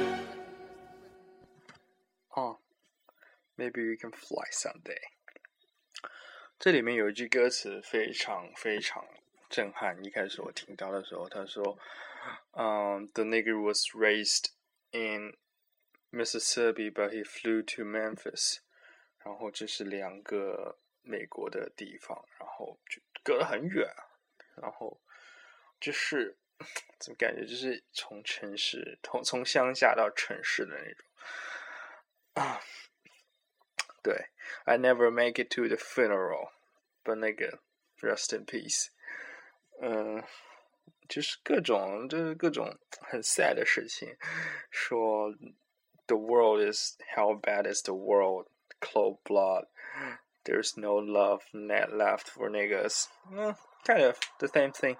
[3.58, 5.15] Maybe we can fly someday。
[6.58, 9.06] 这里面有一句歌词非常非常
[9.50, 10.02] 震撼。
[10.02, 11.78] 一开始我听到的时候，他说
[12.56, 14.46] ：“嗯、t h e nigger was raised
[14.90, 15.36] in
[16.10, 18.60] Mississippi, but he flew to Memphis。”
[19.22, 23.86] 然后这是两个美国的地方，然后就隔得很远，
[24.56, 24.98] 然后
[25.78, 26.34] 就是
[26.98, 31.06] 怎么感觉就是从城市从从乡下到城市的那种
[32.32, 32.60] 啊？
[34.02, 34.14] 对
[34.65, 37.59] ，I never make it to the funeral，but 那个
[38.01, 38.87] rest in peace，
[39.81, 40.23] 嗯，
[41.07, 44.15] 就是各种就是各种很 sad 的事情，
[44.69, 45.33] 说
[46.07, 48.47] the world is how bad is the world
[48.79, 53.07] cold blood。There's no love net left for niggas.
[53.29, 53.55] Mm,
[53.85, 54.97] kind of the same thing.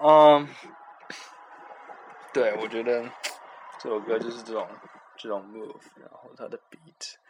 [0.00, 0.48] Um,
[2.32, 3.08] 对，我觉得
[3.78, 4.68] 这首歌就是这种
[5.16, 7.27] 这种 move，然后它的 beat 啊，我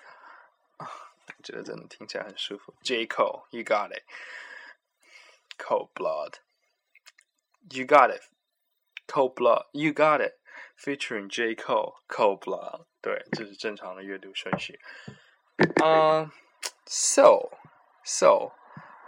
[1.43, 2.75] 觉得真的听起来很舒服。
[2.83, 4.03] J Cole, you got it.
[5.59, 6.35] Cold blood,
[7.71, 8.23] you got it.
[9.07, 10.35] Cold blood, you got it.
[10.77, 12.87] Featuring J Cole, Cold blood.
[13.01, 14.81] 对，这是正常的阅读顺序。
[15.83, 16.31] 嗯。
[16.87, 17.51] So,
[18.05, 18.53] so,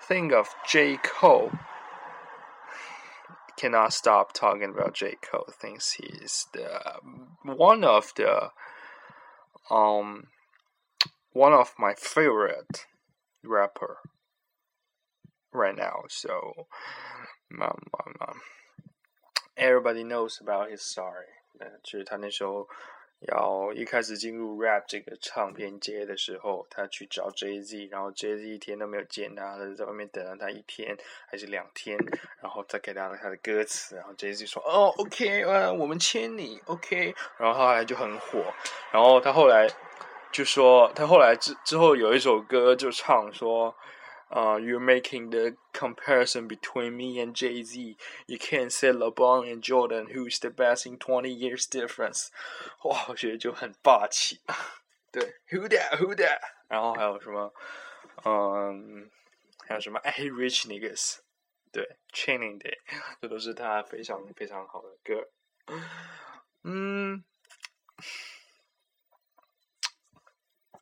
[0.01, 0.97] think of J.
[0.97, 1.51] Cole.
[3.59, 5.19] Cannot stop talking about J.
[5.21, 5.53] Cole.
[5.53, 7.03] Thinks he's the
[7.43, 8.53] one of the
[9.69, 10.29] um
[11.33, 12.87] one of my favorite
[13.43, 13.99] rapper
[15.53, 16.05] right now.
[16.09, 16.67] So,
[17.53, 18.41] um, um, um,
[19.57, 21.27] everybody knows about his story.
[21.83, 22.69] 就是他那时候
[23.21, 30.95] 要一开始进入 rap 这个唱片街的时候，他去找 Jay Z，然后 Jay Z 一天都没有见他，他在外面等了他一天
[31.27, 31.97] 还是两天，
[32.43, 38.53] 然后再给他他的歌词，然后 Jay Z 说哦 OK，呃我们签你 OK，然后后来就很火，
[38.93, 39.67] 然后他后来
[40.33, 43.75] 就说他后来之之后有一首歌就唱说。
[44.29, 47.97] uh, you're making the comparison between me and Jay Z.
[48.27, 52.31] You can't say LeBron and Jordan, who's the best in twenty years difference.
[52.83, 54.41] 哇，我觉得就很霸气。
[55.13, 55.99] 对，Who that?
[55.99, 56.41] Who that?
[56.69, 57.53] 然后还有什么？
[58.25, 59.09] 嗯，
[59.65, 60.01] 还有什么？
[60.01, 61.19] I hate rich niggas。
[61.71, 62.79] 对，Training Day，
[63.21, 65.29] 这都是他非常非常好的歌。
[66.65, 67.23] 嗯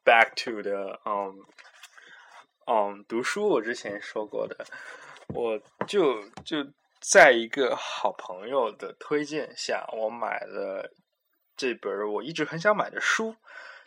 [0.09, 1.43] ，Back to the um
[2.65, 4.65] 嗯，读书我之前说过的，
[5.27, 6.65] 我就就
[6.99, 10.91] 在一个好朋友的推荐下，我买了
[11.55, 13.35] 这本我一直很想买的书。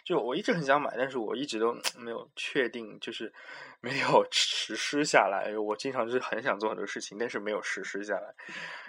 [0.04, 3.32] 就我一直很想买，但是我一直都 没有确定，就是
[3.80, 5.56] 没有实施下来。
[5.56, 8.34] 我经常就是很想做很多事情，但是没有实施下来。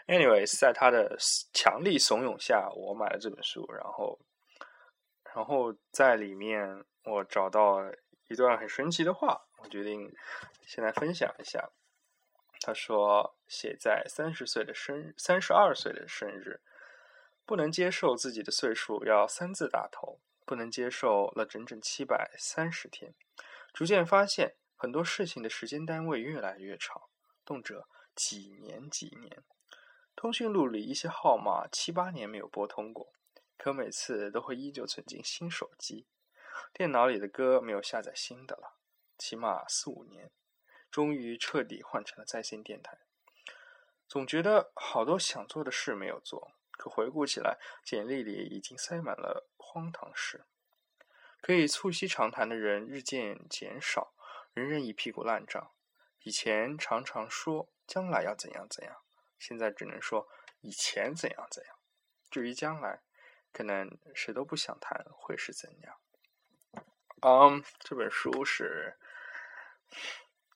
[0.07, 1.15] Anyways，在他的
[1.53, 4.17] 强力怂恿下，我买了这本书，然后，
[5.35, 7.91] 然后在里面我找到
[8.27, 9.45] 一段很神奇的话。
[9.63, 10.13] 我决定
[10.65, 11.69] 先来分享一下。
[12.59, 16.59] 他说：“写在三十岁的生日，三十二岁的生日，
[17.45, 23.13] 不能接受自己的岁数要三字打头，不能接受了整整七百三十天。
[23.73, 27.03] 逐渐发现很多事情的时间单位越来越长，
[27.45, 29.43] 动辄几年几年。
[30.15, 33.13] 通讯录里一些号码七八年没有拨通过，
[33.57, 36.05] 可每次都会依旧存进新手机。
[36.73, 38.77] 电脑里的歌没有下载新的了。”
[39.17, 40.31] 起码四五年，
[40.91, 42.97] 终于彻底换成了在线电台。
[44.07, 50.45] 总觉得好多想做的事没有做，可回顾起来，简历里已经塞满了荒唐事。
[51.41, 54.13] 可以促膝长谈的人日渐减少，
[54.53, 55.71] 人人一屁股烂账。
[56.23, 59.01] 以前常常说将来要怎样怎样，
[59.37, 60.27] 现在只能说
[60.61, 61.75] 以前怎样怎样。
[62.29, 63.01] 至于将来，
[63.51, 65.99] 可能谁都不想谈会是怎样。
[67.25, 68.97] 嗯，这本书是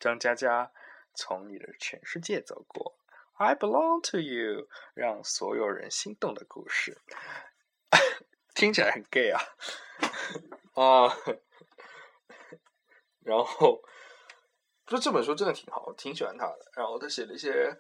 [0.02, 0.70] 张嘉佳
[1.14, 2.98] 从你的全世界走过
[3.38, 6.98] ，I belong to you，让所有人心动的故事，
[8.54, 9.40] 听起来很 gay 啊
[10.76, 11.16] 啊！
[13.22, 13.82] 然后，
[14.86, 16.70] 就这本书真的挺好，挺喜欢他的。
[16.74, 17.80] 然后他写了一些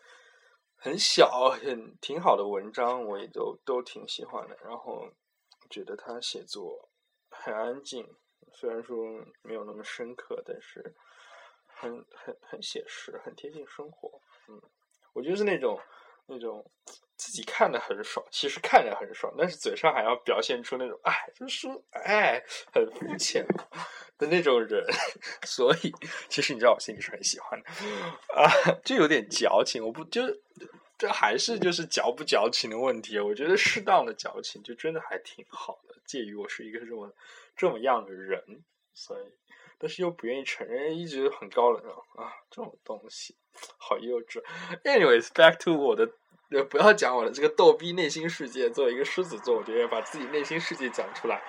[0.77, 4.57] 很小、很挺好的文章，我也都都挺喜欢的。
[4.63, 5.11] 然后
[5.69, 6.89] 觉得他写作
[7.29, 8.15] 很安静。
[8.53, 10.93] 虽然说没有那么深刻，但是
[11.65, 14.19] 很很很写实，很贴近生活。
[14.47, 14.61] 嗯，
[15.13, 15.79] 我就是那种
[16.25, 16.65] 那种
[17.15, 22.43] 自己看的很爽，其实看着很爽，但是嘴上还要表现出那种哎，就是哎
[22.73, 23.45] 很肤浅
[24.17, 24.83] 的那种人。
[25.45, 25.93] 所以，
[26.29, 27.69] 其实你知道，我心里是很喜欢的
[28.33, 28.49] 啊，
[28.83, 29.85] 就有点矫情。
[29.85, 30.21] 我不就
[30.97, 33.19] 这还是就是矫不矫情的问题。
[33.19, 37.13] 我觉得适当的矫情就真的还挺好的，介于我是一个这么。
[37.57, 39.23] 这么样的人，所以，
[39.79, 41.83] 但是又不愿意承认，一直很高冷
[42.15, 43.35] 啊，这种东西
[43.77, 44.41] 好幼稚。
[44.83, 46.07] Anyways，back to 我的，
[46.69, 48.69] 不要讲我的这个逗逼内心世界。
[48.69, 51.43] 作为一个狮子座，我觉得把自己内心世界讲出来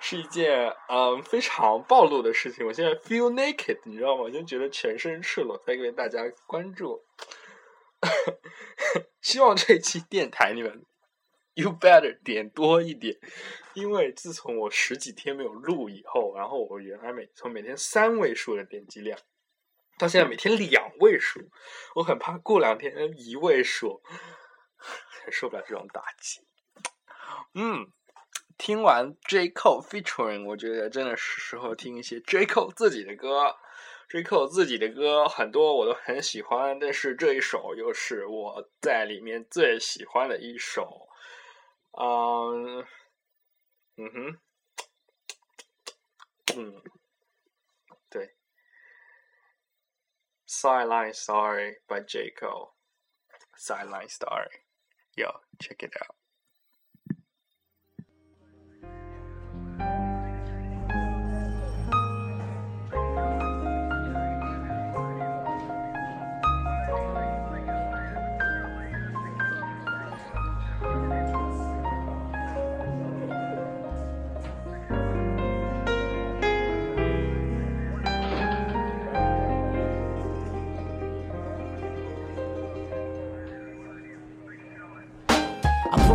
[0.00, 2.66] 是一件嗯非常暴露的事情。
[2.66, 4.22] 我现在 feel naked，你知道吗？
[4.22, 7.04] 我就觉得全身赤裸，在跟大家关注。
[9.22, 10.84] 希望这期电台你们
[11.54, 13.16] you better 点多一点，
[13.74, 19.18] 因为自从我十几天没有录以后，然后我原来每从每天三位数的点击量，
[19.98, 21.40] 到现在每天两位数，
[21.94, 24.02] 我很怕过两天一位数，
[25.30, 26.40] 受不了这种打击。
[27.54, 27.86] 嗯，
[28.58, 33.56] 听完 J Cole featuring，我觉得真的是时候听一些 J Cole 自己的歌。
[34.08, 41.08] J Cole 自己的歌很多我都很喜欢，但是这一首又是我在里面最喜欢的一首。
[41.98, 42.84] 嗯，
[43.97, 44.39] 嗯哼，
[46.55, 46.83] 嗯，
[48.09, 48.35] 对，
[50.45, 54.65] Sideline Story by J Cole。Sideline Story,
[55.15, 56.15] yo, check it out.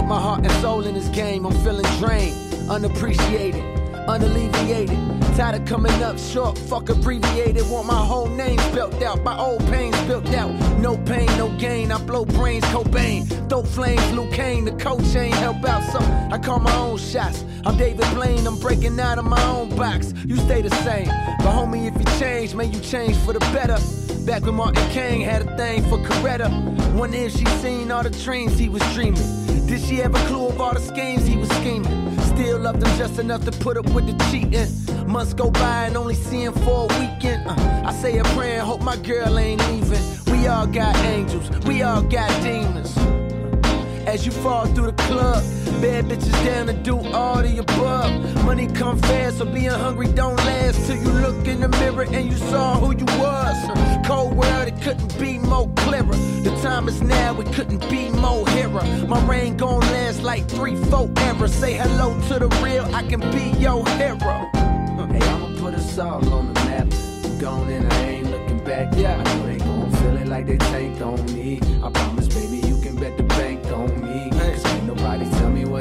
[0.07, 1.45] My heart and soul in this game.
[1.45, 2.35] I'm feeling drained,
[2.69, 3.61] unappreciated,
[4.07, 4.97] unalleviated.
[5.35, 7.69] Tired of coming up short, fuck abbreviated.
[7.69, 10.51] Want my whole name spelt out, my old pains built out.
[10.79, 11.91] No pain, no gain.
[11.91, 13.27] I blow brains, Cobain.
[13.49, 14.63] Throw flames, Luke Kane.
[14.63, 15.99] The coach ain't help out, so
[16.31, 17.43] I call my own shots.
[17.65, 20.13] I'm David Blaine, I'm breaking out of my own box.
[20.25, 21.07] You stay the same,
[21.39, 23.77] but homie, if you change, may you change for the better.
[24.25, 26.49] Back when Martin King had a thing for Coretta.
[26.93, 29.46] Wonder if she seen all the dreams he was dreaming.
[29.65, 32.19] Did she have a clue of all the schemes he was scheming?
[32.21, 34.67] Still loved him just enough to put up with the cheating.
[35.07, 37.47] Months go by and only see him for a weekend.
[37.47, 40.03] Uh, I say a prayer and hope my girl ain't leaving.
[40.31, 42.95] We all got angels, we all got demons.
[44.07, 45.43] As you fall through the club,
[45.81, 48.45] bad bitches down to do all the above.
[48.45, 52.31] Money come fast, so being hungry don't last till you look in the mirror and
[52.31, 53.57] you saw who you was.
[54.07, 56.15] Cold world, it couldn't be more clearer.
[56.45, 58.81] The time is now, it couldn't be more hero.
[59.07, 61.49] My reign gon' last like three, four ever.
[61.49, 64.49] Say hello to the real, I can be your hero.
[65.11, 66.87] Hey, I'ma put us all on the map.
[67.41, 68.95] Gone and I ain't looking back.
[68.95, 71.59] Yeah, I know they gon' feel it like they tank on me.
[71.83, 73.46] I promise, baby, you can bet the bank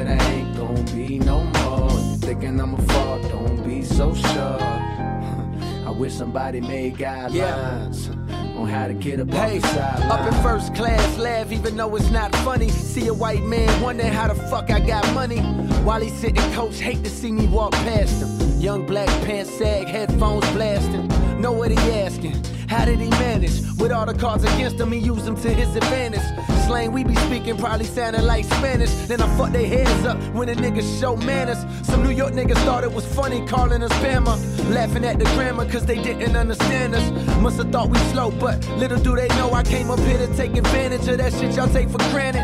[0.09, 1.91] I ain't gon' be no more.
[1.91, 4.57] You thinking I'ma fall, don't be so sure.
[5.87, 8.09] I wish somebody made guidelines
[8.57, 10.11] on how to get up Hey, off the sideline.
[10.11, 12.69] up in first class, laugh even though it's not funny.
[12.69, 15.39] See a white man wonder how the fuck I got money.
[15.83, 18.59] While he's sitting coach, hate to see me walk past him.
[18.59, 21.07] Young black pants sag, headphones blasting.
[21.39, 22.43] Know what he asking?
[22.67, 23.61] How did he manage?
[23.79, 26.19] With all the cards against him, he used them to his advantage.
[26.67, 28.91] Slang we be speaking probably sounding like Spanish.
[29.07, 31.59] Then I fuck their heads up when the niggas show manners.
[31.87, 34.35] Some New York niggas thought it was funny calling us Bama.
[34.69, 37.09] Laughing at the grammar cause they didn't understand us.
[37.41, 40.27] Must have thought we slow, but little do they know I came up here to
[40.35, 42.43] take advantage of that shit y'all take for granted.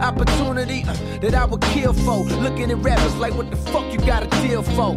[0.00, 2.24] Opportunity uh, that I would kill for.
[2.40, 4.94] Looking at rappers like what the fuck you got a deal for.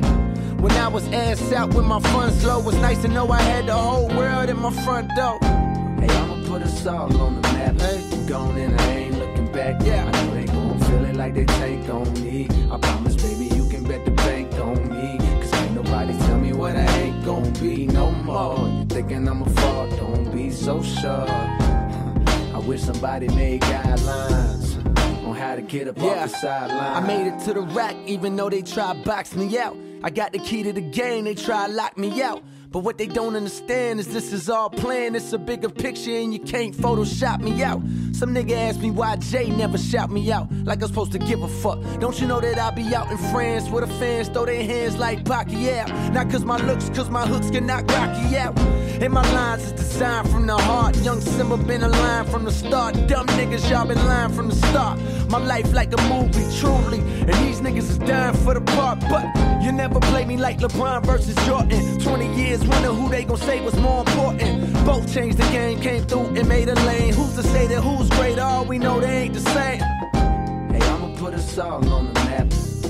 [0.64, 3.66] When I was ass out with my funds low, was nice to know I had
[3.66, 5.38] the whole world in my front door.
[6.00, 7.82] Hey, I'ma put us all on the map.
[7.82, 9.82] Hey, gone and I ain't looking back.
[9.84, 12.48] Yeah, I know they gon' feel it like they tank on me.
[12.72, 15.18] I promise, baby, you can bet the bank on me.
[15.42, 18.58] Cause ain't nobody tell me what I ain't gon' be no more.
[18.68, 21.28] You thinking I'ma fall, don't be so sure.
[21.30, 24.78] I wish somebody made guidelines
[25.26, 27.04] on how to get up off the sideline.
[27.04, 29.76] I made it to the rack, even though they try box me out.
[30.04, 32.44] I got the key to the game, they try lock me out.
[32.74, 35.16] But what they don't understand is this is all planned.
[35.16, 37.84] It's a bigger picture and you can't Photoshop me out.
[38.14, 40.52] Some nigga asked me why Jay never shout me out.
[40.64, 41.80] Like I'm supposed to give a fuck.
[42.00, 44.98] Don't you know that I be out in France where the fans throw their hands
[44.98, 46.14] like Pacquiao?
[46.14, 48.58] Not cause my looks, cause my hooks can knock Rocky out.
[48.58, 50.96] And my lines is designed from the heart.
[50.98, 52.96] Young Simba been a line from the start.
[53.08, 55.00] Dumb niggas, y'all been lying from the start.
[55.30, 57.00] My life like a movie, truly.
[57.00, 59.00] And these niggas is dying for the part.
[59.10, 59.26] But
[59.64, 62.00] you never play me like LeBron versus Jordan.
[62.00, 64.74] 20 years, who they gon' say was more important.
[64.86, 67.14] Both changed the game, came through and made a lane.
[67.14, 68.42] Who's to say that who's greater?
[68.42, 69.80] All we know they ain't the same.
[70.72, 72.48] Hey, I'ma put us all on the map.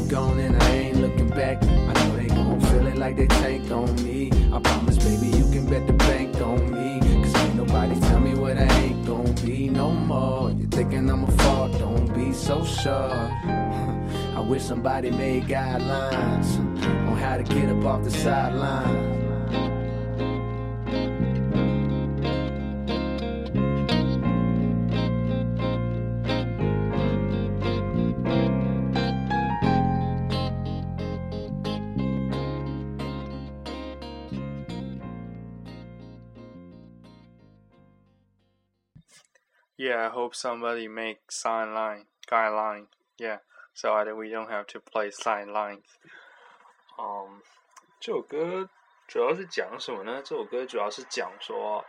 [0.09, 1.63] Gone and I ain't looking back.
[1.63, 4.31] I know they gon' feel it like they tank on me.
[4.53, 6.99] I promise, baby, you can bet the bank on me.
[7.23, 10.51] Cause ain't nobody tell me what I ain't gon' be no more.
[10.51, 12.91] You thinking I'ma fall, don't be so sure.
[14.35, 16.57] I wish somebody made guidelines
[17.07, 19.32] on how to get up off the sideline.
[39.93, 42.87] Yeah, I hope somebody make sign line guideline.
[43.19, 43.37] Yeah,
[43.75, 45.85] so that we don't have to play sign lines.
[46.97, 47.43] 嗯、
[47.99, 48.67] 这首歌
[49.07, 50.23] 主要是讲什么呢？
[50.25, 51.85] 这首歌主要是讲说，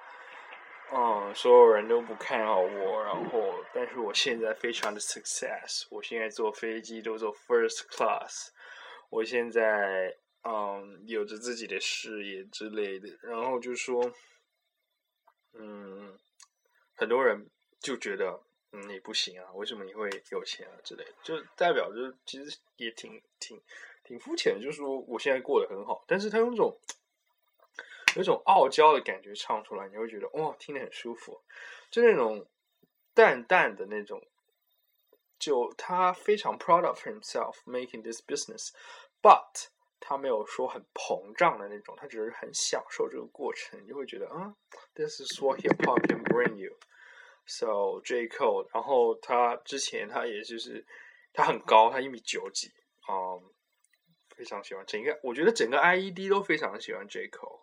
[0.92, 8.48] 嗯，所有人都不看好我，然后，但是我现在非常的 success，我现在坐飞机都坐 first class，
[9.08, 14.12] 我现在嗯有着自己的事业之类的，然后就说，
[15.54, 16.18] 嗯，
[16.96, 17.50] 很多人
[17.84, 18.40] 就觉得，
[18.72, 23.60] 嗯，你不行啊，为什么你会有钱啊之类，就代表就其实也挺挺
[24.02, 26.74] 挺肤浅，就是说我现在过得很好，但是他用这种
[28.16, 31.42] 有一种傲娇的感觉唱出来，你会觉得哇，听得很舒服，
[31.90, 32.46] 就那种
[33.12, 34.26] 淡淡的那种，
[35.38, 39.66] 就他非常 proud of himself making this business，but
[40.00, 44.56] 他没有说很膨胀的那种，他只是很享受这个过程，你就会觉得啊
[44.94, 46.74] ，this is what hip hop can bring you。
[47.46, 50.84] So J Cole，然后他之前他也就是
[51.32, 52.72] 他很高，他一米九几，
[53.08, 53.42] 嗯，
[54.34, 57.62] 非常喜欢整个，我觉得整个 IED 都非常喜欢 J Cole。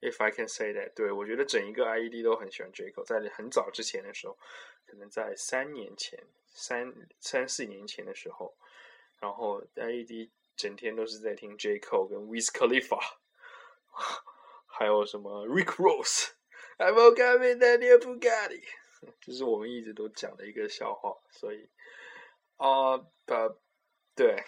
[0.00, 4.38] If I can say that，对我觉得整一个 IED 都很喜欢 J Cole，在很早之前的时候，
[4.86, 8.56] 可能在三年前、三三四年前的时候，
[9.18, 13.00] 然后 IED 整天都是在听 J Cole 跟 Wiz Khalifa，
[14.66, 18.62] 还有什么 Rick Ross，I'm okay with that new Bugatti，
[19.20, 21.68] 这是我们一直都讲的一个笑话，所以
[22.56, 22.98] 啊，
[24.14, 24.44] 对。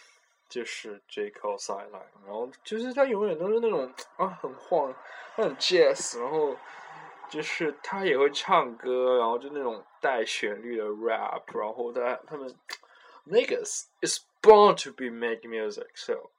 [0.49, 4.93] 就是 J Cole sideline，然后就是他永远都是那种啊很晃，
[5.37, 6.57] 他很 jazz，然后
[7.31, 12.53] 就是他也会唱歌，然后就那种带旋律的 rap，然后他他们
[13.29, 16.33] niggas is born to be make music，so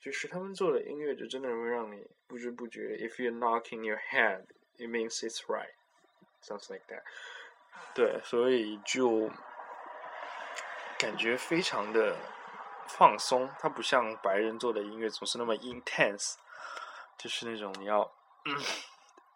[0.00, 5.74] 就是他们做的音乐就真的会让你不知不觉，if you're knocking your head，it means it's right
[6.72, 7.02] like that，
[7.94, 9.30] 对，所以就
[10.98, 12.16] 感觉非常的。
[12.90, 16.36] 放松，它不像白人做的音乐总是那么 intense，
[17.18, 18.00] 就是那种你要
[18.46, 18.56] 嗯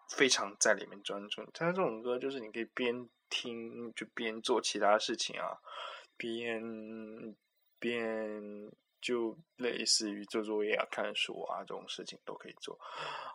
[0.09, 1.45] 非常在里面专注。
[1.53, 5.55] 他这种歌就是你可以边听就边做其他事情啊，
[6.17, 7.35] 边
[7.77, 12.79] 边就类似于做作业啊、看书啊这种事情都可以做。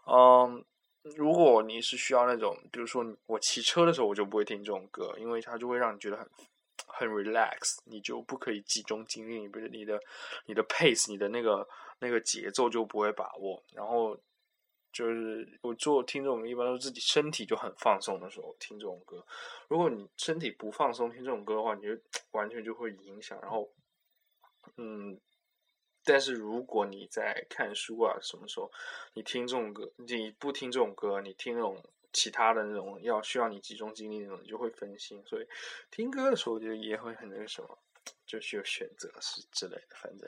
[0.04, 0.64] 嗯，
[1.03, 6.28] 如果你是需要那种，比如说我骑车的时候，我就不会听这种歌，因为它就会让你觉得很。
[6.90, 10.01] 很 relax，你就不可以集中精力，不是你的
[10.46, 11.68] 你的 pace，你的那个
[11.99, 13.62] 那个节奏就不会把握。
[13.72, 14.16] 然后
[14.92, 19.24] 就是我做听这种一般都是自己身体就很放松的时候听这种歌。
[19.68, 21.88] 如果你身体不放松听这种歌的话，你就
[22.32, 23.38] 完全就会影响。
[23.42, 23.68] 然后，
[24.76, 25.20] 嗯，
[26.09, 28.72] 但是如果你在看书啊什么时候
[29.14, 31.80] 你听这种歌，你不听这种歌，你听那种。
[32.11, 35.22] 其他的那种要需要你集中精力那种，你就会分心。
[35.26, 35.46] 所以
[35.90, 37.78] 听歌的时候就也会很那个什么，
[38.26, 39.94] 就需要选择是之类的。
[39.94, 40.26] 反正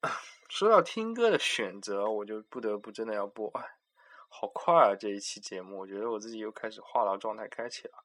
[0.48, 3.52] 说到听歌的选择，我就不得不真的要播。
[4.30, 4.96] 好快啊！
[4.98, 8.04] 这一期节目，我觉得我自己又开始话痨状态开启了。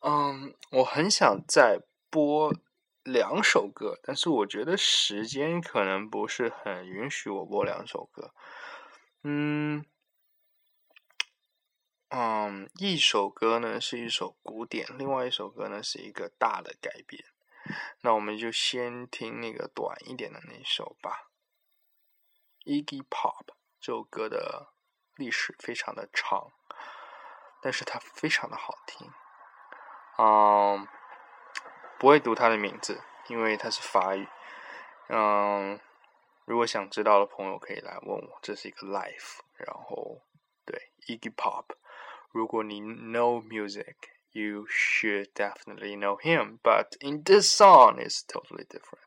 [0.00, 1.80] 嗯，我很想再
[2.10, 2.52] 播
[3.06, 8.34] 两首歌，但是我觉得时间可能不是很允许我播两首歌。
[9.22, 9.86] 嗯。
[12.08, 17.24] 嗯，一首歌呢是一首古典，另外一首歌呢是一个大的改编。
[18.02, 21.32] 那我们就先听那个短一点的那首吧。
[22.64, 23.46] Iggy Pop
[23.80, 24.68] 这首歌的
[25.16, 26.52] 历史非常的长，
[27.60, 29.10] 但是它非常的好听。
[30.18, 30.86] 嗯，
[31.99, 34.27] 不会读它的名字，因为它是法语。
[35.09, 35.79] 嗯，
[36.45, 39.39] 如果想知道的朋友可以来问我，这是一个 live。
[39.57, 40.23] 然后，
[40.65, 41.65] 对，Iggy Pop。
[42.31, 43.95] 如果你 know music,
[44.31, 46.59] you should definitely know him.
[46.63, 49.03] But in this song, it's totally different.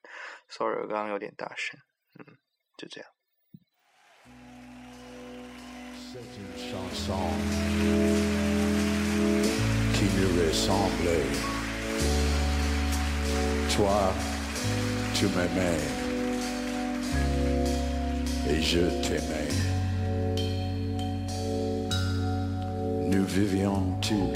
[0.49, 1.81] Sorry，我刚刚有点大声。
[2.19, 2.39] 嗯，
[2.77, 3.11] 就这样。
[6.13, 7.33] C'est une chanson
[9.95, 11.58] qui nous ressemblait.
[13.76, 14.14] Toi,
[15.14, 15.80] tu m'aimais
[18.50, 19.70] et je t'aimais.
[23.10, 24.32] nous vivions tous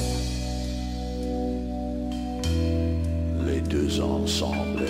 [3.46, 4.86] les deux ensemble.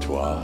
[0.00, 0.40] Toi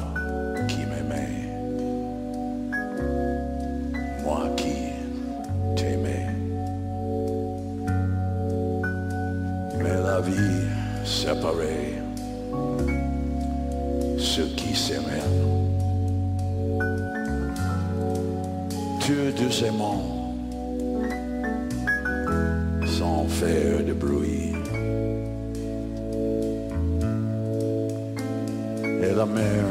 [11.22, 12.02] séparait
[14.18, 15.30] ceux qui s'aimaient.
[19.04, 20.34] Dieu de ses monts
[22.98, 24.52] sans faire de bruit.
[29.04, 29.64] Et la mer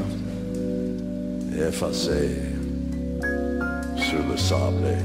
[1.68, 2.38] effacée
[3.98, 4.96] sur le sable.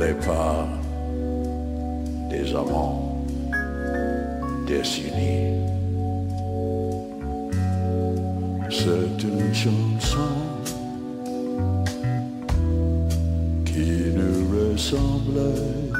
[0.00, 0.73] Les pas
[2.34, 3.24] des amants
[4.66, 5.60] désunis.
[8.70, 10.32] C'est une chanson
[13.64, 15.93] qui nous ressemblait.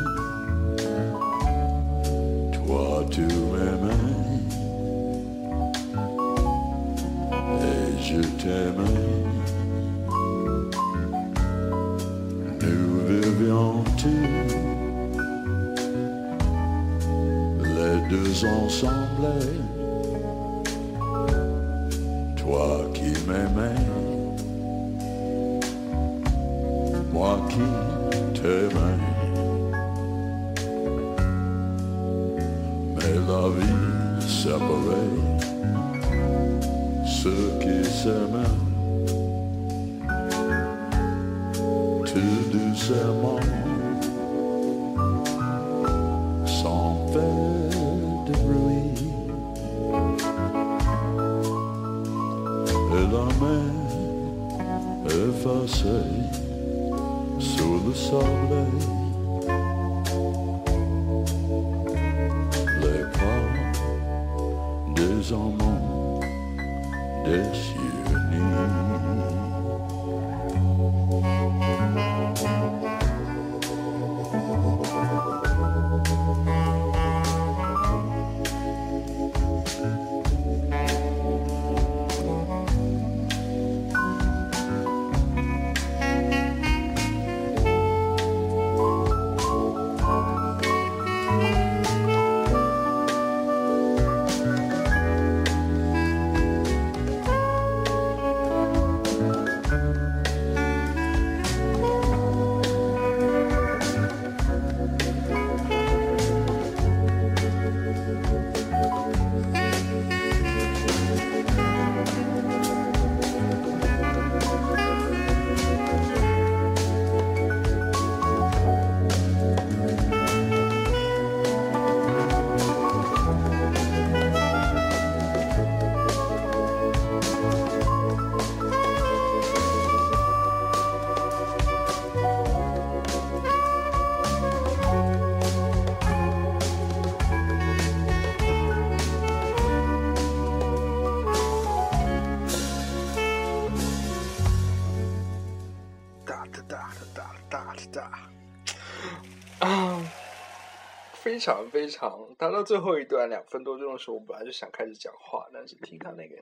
[151.35, 156.37] 非常非常，达到最后一段两分多钟的时候，我本来就想开始讲话，但是听他那个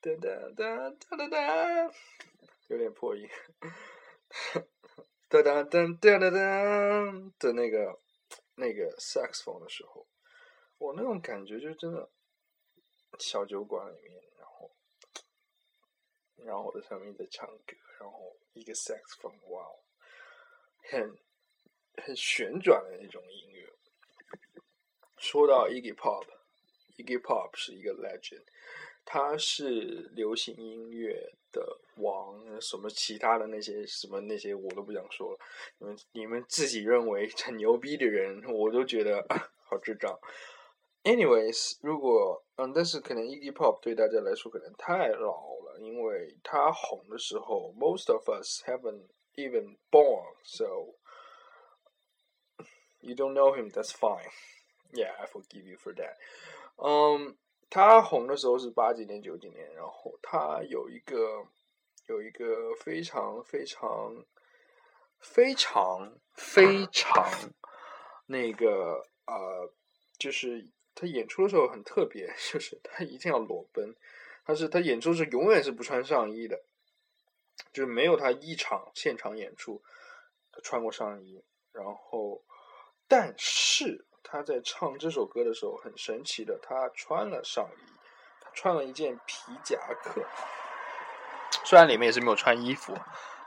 [0.00, 1.94] 哒哒哒哒哒哒，
[2.66, 3.28] 有点破音，
[5.28, 6.30] 哒哒哒哒哒哒
[7.38, 7.96] 的那个
[8.56, 10.08] 那个萨克斯风的时候，
[10.78, 12.10] 我那种感觉就真的
[13.20, 14.72] 小酒馆里面，然后
[16.38, 19.64] 然后我在上面在唱歌，然后一个 saxophone，哇，
[20.90, 21.16] 很
[22.04, 23.51] 很旋转的那种音。
[25.21, 28.43] 说到 Iggy Pop，Iggy Pop 是一个 legend，
[29.05, 35.39] 他是流行音乐的王，什么其他的那些什么那些我都不想说了。
[35.79, 40.19] 你们你们自己认为很牛逼的人，我都觉得啊好智障。
[41.03, 50.65] Anyways，如果嗯，但是可能 Iggy Pop 对大家来说可能太老了，因为他红的时候，most of us haven't even born，so
[52.99, 54.29] you don't know him, that's fine.
[54.92, 56.16] Yeah, I forgive you for that.
[56.76, 57.36] 嗯，
[57.70, 61.46] 他红的时候是八几年、九几年，然后他有一个
[62.06, 64.24] 有一个非常非常
[65.18, 67.30] 非常非常
[68.26, 69.72] 那个呃，
[70.18, 73.94] 就是他演出的时候很特别， 就是他一定要裸奔，
[74.44, 76.62] 他是他演出是永远是不穿上衣的，
[77.72, 79.82] 就是没有他一场现场演出
[80.50, 82.44] 他穿过上衣，然后
[83.08, 87.92] 但是他在唱这首歌的时候很神奇的，他穿了上衣，
[88.40, 90.22] 他穿了一件皮夹克，
[91.66, 92.96] 虽然里面也是没有穿衣服，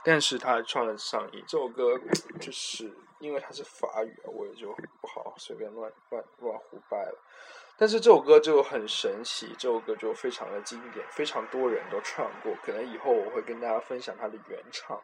[0.04, 1.44] 但是他穿了上衣。
[1.48, 1.98] 这首歌
[2.40, 7.18] 就是因为它是法语，我也就不好随便乱乱乱胡掰了。
[7.76, 12.54] 但是这首歌就很神奇，这首歌就非常的经典，非常多人都唱过。
[12.62, 15.02] 可能以后我会跟大家分享它的原唱。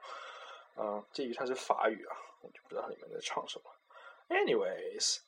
[0.77, 3.65] 嗯，鉴于它是法语啊，我就不知道它里面在唱什么。
[4.29, 5.19] Anyways，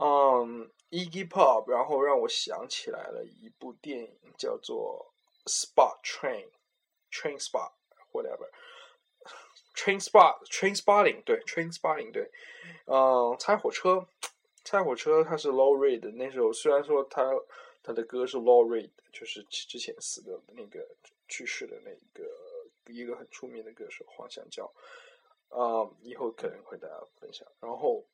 [0.00, 5.12] 嗯，Iggy Pop，然后让我想起来了一部电影，叫做
[5.50, 6.46] 《Spot Train》
[7.10, 8.48] ，Train Spot，whatever。
[9.74, 12.30] Train Spot Train Spotting 对 Train Spotting 对，
[12.86, 14.06] 嗯，猜火车，
[14.64, 17.22] 猜火车，它是 Low Reed 那时候虽然说他
[17.82, 20.84] 他的歌是 Low Reed，就是之前死的那个
[21.28, 22.28] 去世的那个
[22.92, 24.72] 一个很出名的歌手黄香蕉，
[25.48, 27.46] 啊、以后可能会大家分享。
[27.60, 28.04] 然后，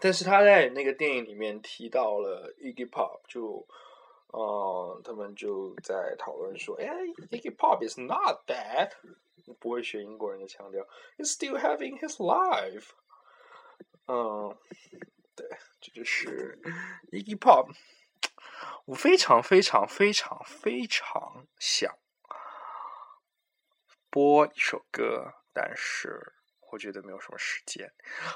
[0.00, 3.66] 但是他在那个电影里面提到了 Iggy Pop，就。
[4.34, 6.86] 呃，他们就在讨论说，哎
[7.30, 8.90] ，Iggy Pop is not dead，
[9.58, 10.82] 不会学英国人的腔调
[11.18, 12.92] ，He's still having his life。
[14.06, 14.56] 嗯，
[15.36, 15.46] 对，
[15.82, 16.58] 这就是
[17.10, 17.74] Iggy Pop。
[18.86, 21.94] 我非常非常非常非常想
[24.08, 26.32] 播一首歌，但是
[26.72, 27.88] 我觉得没有什么时间。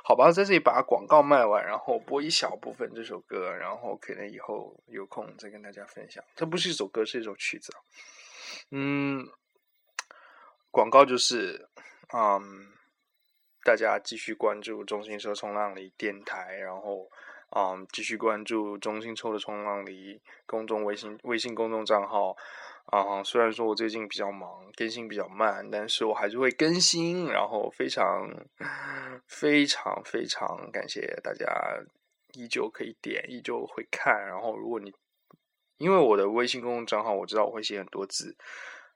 [0.04, 6.22] 好吧，在这里把广告卖完，然后播一小部分这首歌，然后可能以后有空再跟大家分享。
[6.36, 7.72] 这不是一首歌，是一首曲子。
[8.70, 9.26] 嗯，
[10.70, 11.68] 广告就是，
[12.14, 12.68] 嗯，
[13.64, 17.10] 大家继续关注中心社冲浪里电台，然后。
[17.50, 22.36] 嗯，继续关注中心抽的冲浪里公众微信微信公众账号。
[22.86, 27.26] 啊、虽然说我最近比较忙，更新比较慢，但是我还是会更新。
[27.26, 28.28] 然后非常
[29.26, 31.46] 非常非常感谢大家，
[32.34, 34.24] 依旧可以点，依旧会看。
[34.26, 34.92] 然后如果你
[35.78, 38.36] 因为我的微信公众账号，我知道我会写很多字，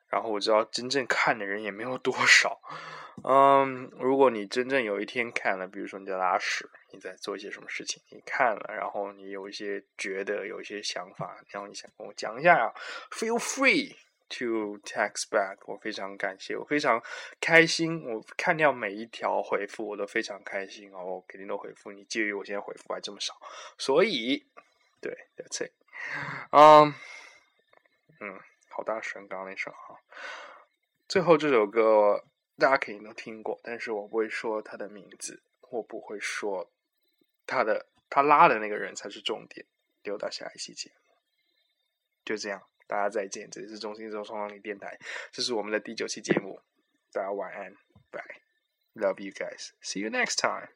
[0.08, 2.60] 然后我知道真正看的人也没有多少。
[3.22, 12.74] 嗯，如果你真正有一天看了，比如说你在拉屎，你在做一些什么事情，你看了，然后你有一些觉得，有一些想法，然后你想跟我讲一下啊
[13.10, 13.96] ，feel free
[14.28, 17.02] to text back，我非常感谢，我非常
[17.40, 23.34] 开心，我看掉每一条回复，我都非常开心哦，我肯定都回复你，介于我现在回复还这么少，
[23.76, 24.46] 所以
[25.00, 25.72] 对，that's it，
[26.52, 26.94] 嗯
[28.20, 28.38] 嗯，
[28.68, 29.98] 好大声，刚刚那声哈。
[31.08, 32.24] 最后这首歌
[32.56, 36.70] 大家肯定都听过，但是我不会说它的名字，我不会说
[37.50, 39.66] 他的他拉的那个人才是重点，
[40.04, 41.16] 留到下一期节目。
[42.24, 44.96] 就这样，大家再见，这里是中心周冲浪里电台，
[45.32, 46.60] 这是我们的第九期节目，
[47.12, 47.74] 大家晚安，
[48.12, 48.24] 拜
[48.94, 50.68] ，love you guys，see you next time。